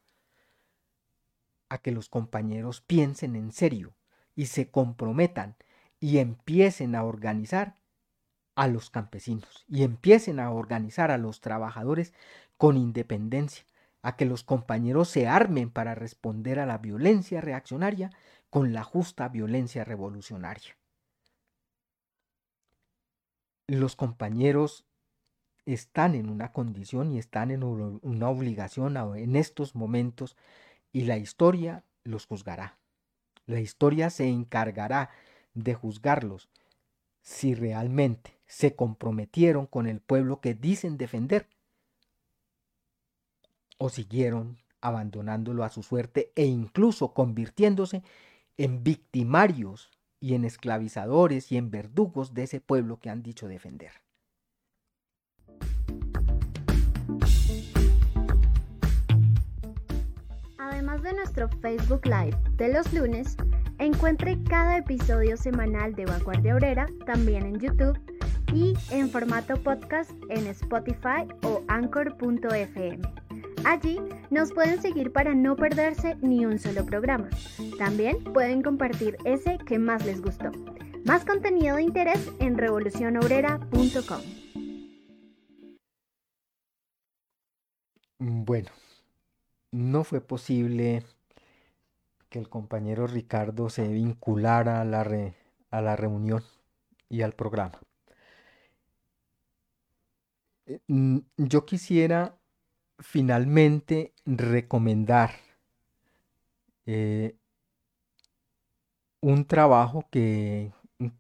[1.68, 3.94] A que los compañeros piensen en serio
[4.34, 5.56] y se comprometan
[6.00, 7.77] y empiecen a organizar
[8.58, 12.12] a los campesinos y empiecen a organizar a los trabajadores
[12.56, 13.64] con independencia,
[14.02, 18.10] a que los compañeros se armen para responder a la violencia reaccionaria
[18.50, 20.76] con la justa violencia revolucionaria.
[23.68, 24.86] Los compañeros
[25.64, 30.36] están en una condición y están en una obligación en estos momentos
[30.90, 32.76] y la historia los juzgará.
[33.46, 35.10] La historia se encargará
[35.54, 36.48] de juzgarlos
[37.22, 41.46] si realmente se comprometieron con el pueblo que dicen defender
[43.76, 48.02] o siguieron abandonándolo a su suerte e incluso convirtiéndose
[48.56, 53.92] en victimarios y en esclavizadores y en verdugos de ese pueblo que han dicho defender.
[60.58, 63.36] Además de nuestro Facebook Live de los lunes,
[63.78, 67.98] encuentre cada episodio semanal de Vanguardia Obrera también en YouTube
[68.52, 73.00] y en formato podcast en Spotify o anchor.fm.
[73.64, 77.28] Allí nos pueden seguir para no perderse ni un solo programa.
[77.78, 80.50] También pueden compartir ese que más les gustó.
[81.04, 84.20] Más contenido de interés en revolucionobrera.com.
[88.20, 88.70] Bueno,
[89.70, 91.04] no fue posible
[92.28, 95.06] que el compañero Ricardo se vinculara a la,
[95.70, 96.42] a la reunión
[97.08, 97.80] y al programa.
[100.68, 100.80] Eh,
[101.38, 102.38] yo quisiera
[102.98, 105.30] finalmente recomendar
[106.84, 107.36] eh,
[109.20, 110.72] un trabajo que,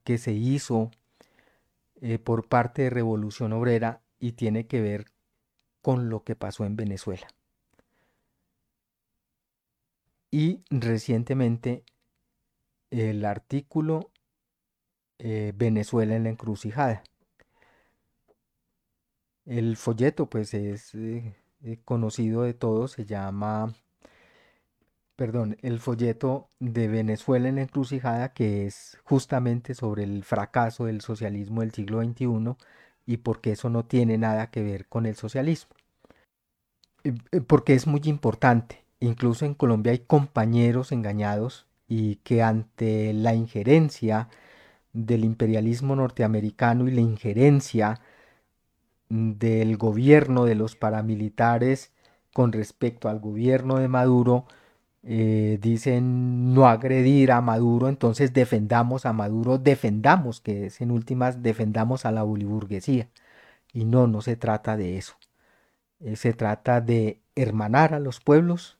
[0.04, 0.90] que se hizo
[2.02, 5.06] eh, por parte de Revolución Obrera y tiene que ver
[5.80, 7.26] con lo que pasó en Venezuela.
[10.30, 11.84] Y recientemente
[12.90, 14.10] el artículo
[15.18, 17.02] Venezuela en la encrucijada.
[19.48, 23.72] El folleto pues es eh, eh, conocido de todos, se llama,
[25.16, 31.00] perdón, el folleto de Venezuela en la encrucijada que es justamente sobre el fracaso del
[31.00, 32.56] socialismo del siglo XXI
[33.06, 35.74] y porque eso no tiene nada que ver con el socialismo.
[37.46, 38.84] Porque es muy importante.
[39.00, 44.28] Incluso en Colombia hay compañeros engañados y que ante la injerencia
[44.92, 48.00] del imperialismo norteamericano y la injerencia
[49.08, 51.92] del gobierno de los paramilitares
[52.32, 54.46] con respecto al gobierno de Maduro,
[55.02, 61.42] eh, dicen no agredir a Maduro, entonces defendamos a Maduro, defendamos, que es en últimas,
[61.42, 63.08] defendamos a la boliburguesía.
[63.72, 65.16] Y no, no se trata de eso.
[66.00, 68.78] Eh, se trata de hermanar a los pueblos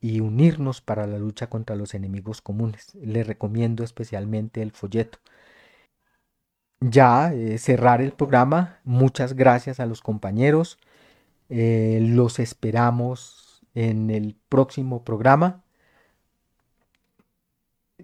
[0.00, 2.94] y unirnos para la lucha contra los enemigos comunes.
[2.94, 5.18] Le recomiendo especialmente el folleto.
[6.90, 8.78] Ya eh, cerrar el programa.
[8.84, 10.78] Muchas gracias a los compañeros.
[11.48, 15.64] Eh, los esperamos en el próximo programa.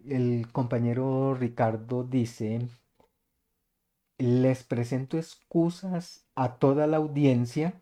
[0.08, 2.66] El compañero Ricardo dice,
[4.18, 7.74] les presento excusas a toda la audiencia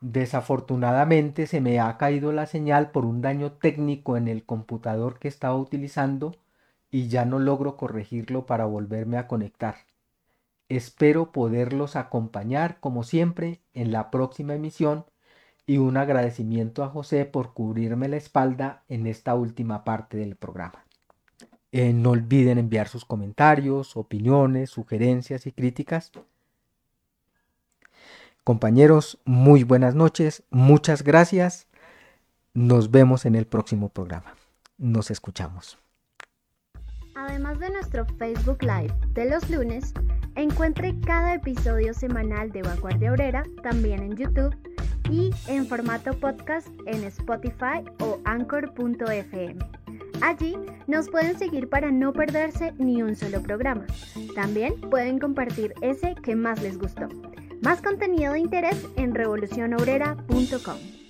[0.00, 5.28] Desafortunadamente se me ha caído la señal por un daño técnico en el computador que
[5.28, 6.36] estaba utilizando
[6.96, 9.74] y ya no logro corregirlo para volverme a conectar.
[10.70, 15.04] Espero poderlos acompañar como siempre en la próxima emisión
[15.66, 20.86] y un agradecimiento a José por cubrirme la espalda en esta última parte del programa.
[21.70, 26.12] Eh, no olviden enviar sus comentarios, opiniones, sugerencias y críticas
[28.42, 31.66] Compañeros, muy buenas noches, muchas gracias.
[32.54, 34.34] Nos vemos en el próximo programa.
[34.78, 35.78] Nos escuchamos.
[37.16, 39.94] Además de nuestro Facebook Live de los lunes,
[40.34, 44.54] encuentre cada episodio semanal de Vanguardia Obrera también en YouTube
[45.10, 49.56] y en formato podcast en Spotify o anchor.fm.
[50.20, 50.56] Allí
[50.86, 53.86] nos pueden seguir para no perderse ni un solo programa.
[54.34, 57.08] También pueden compartir ese que más les gustó.
[57.62, 61.05] Más contenido de interés en revolucionobrera.com.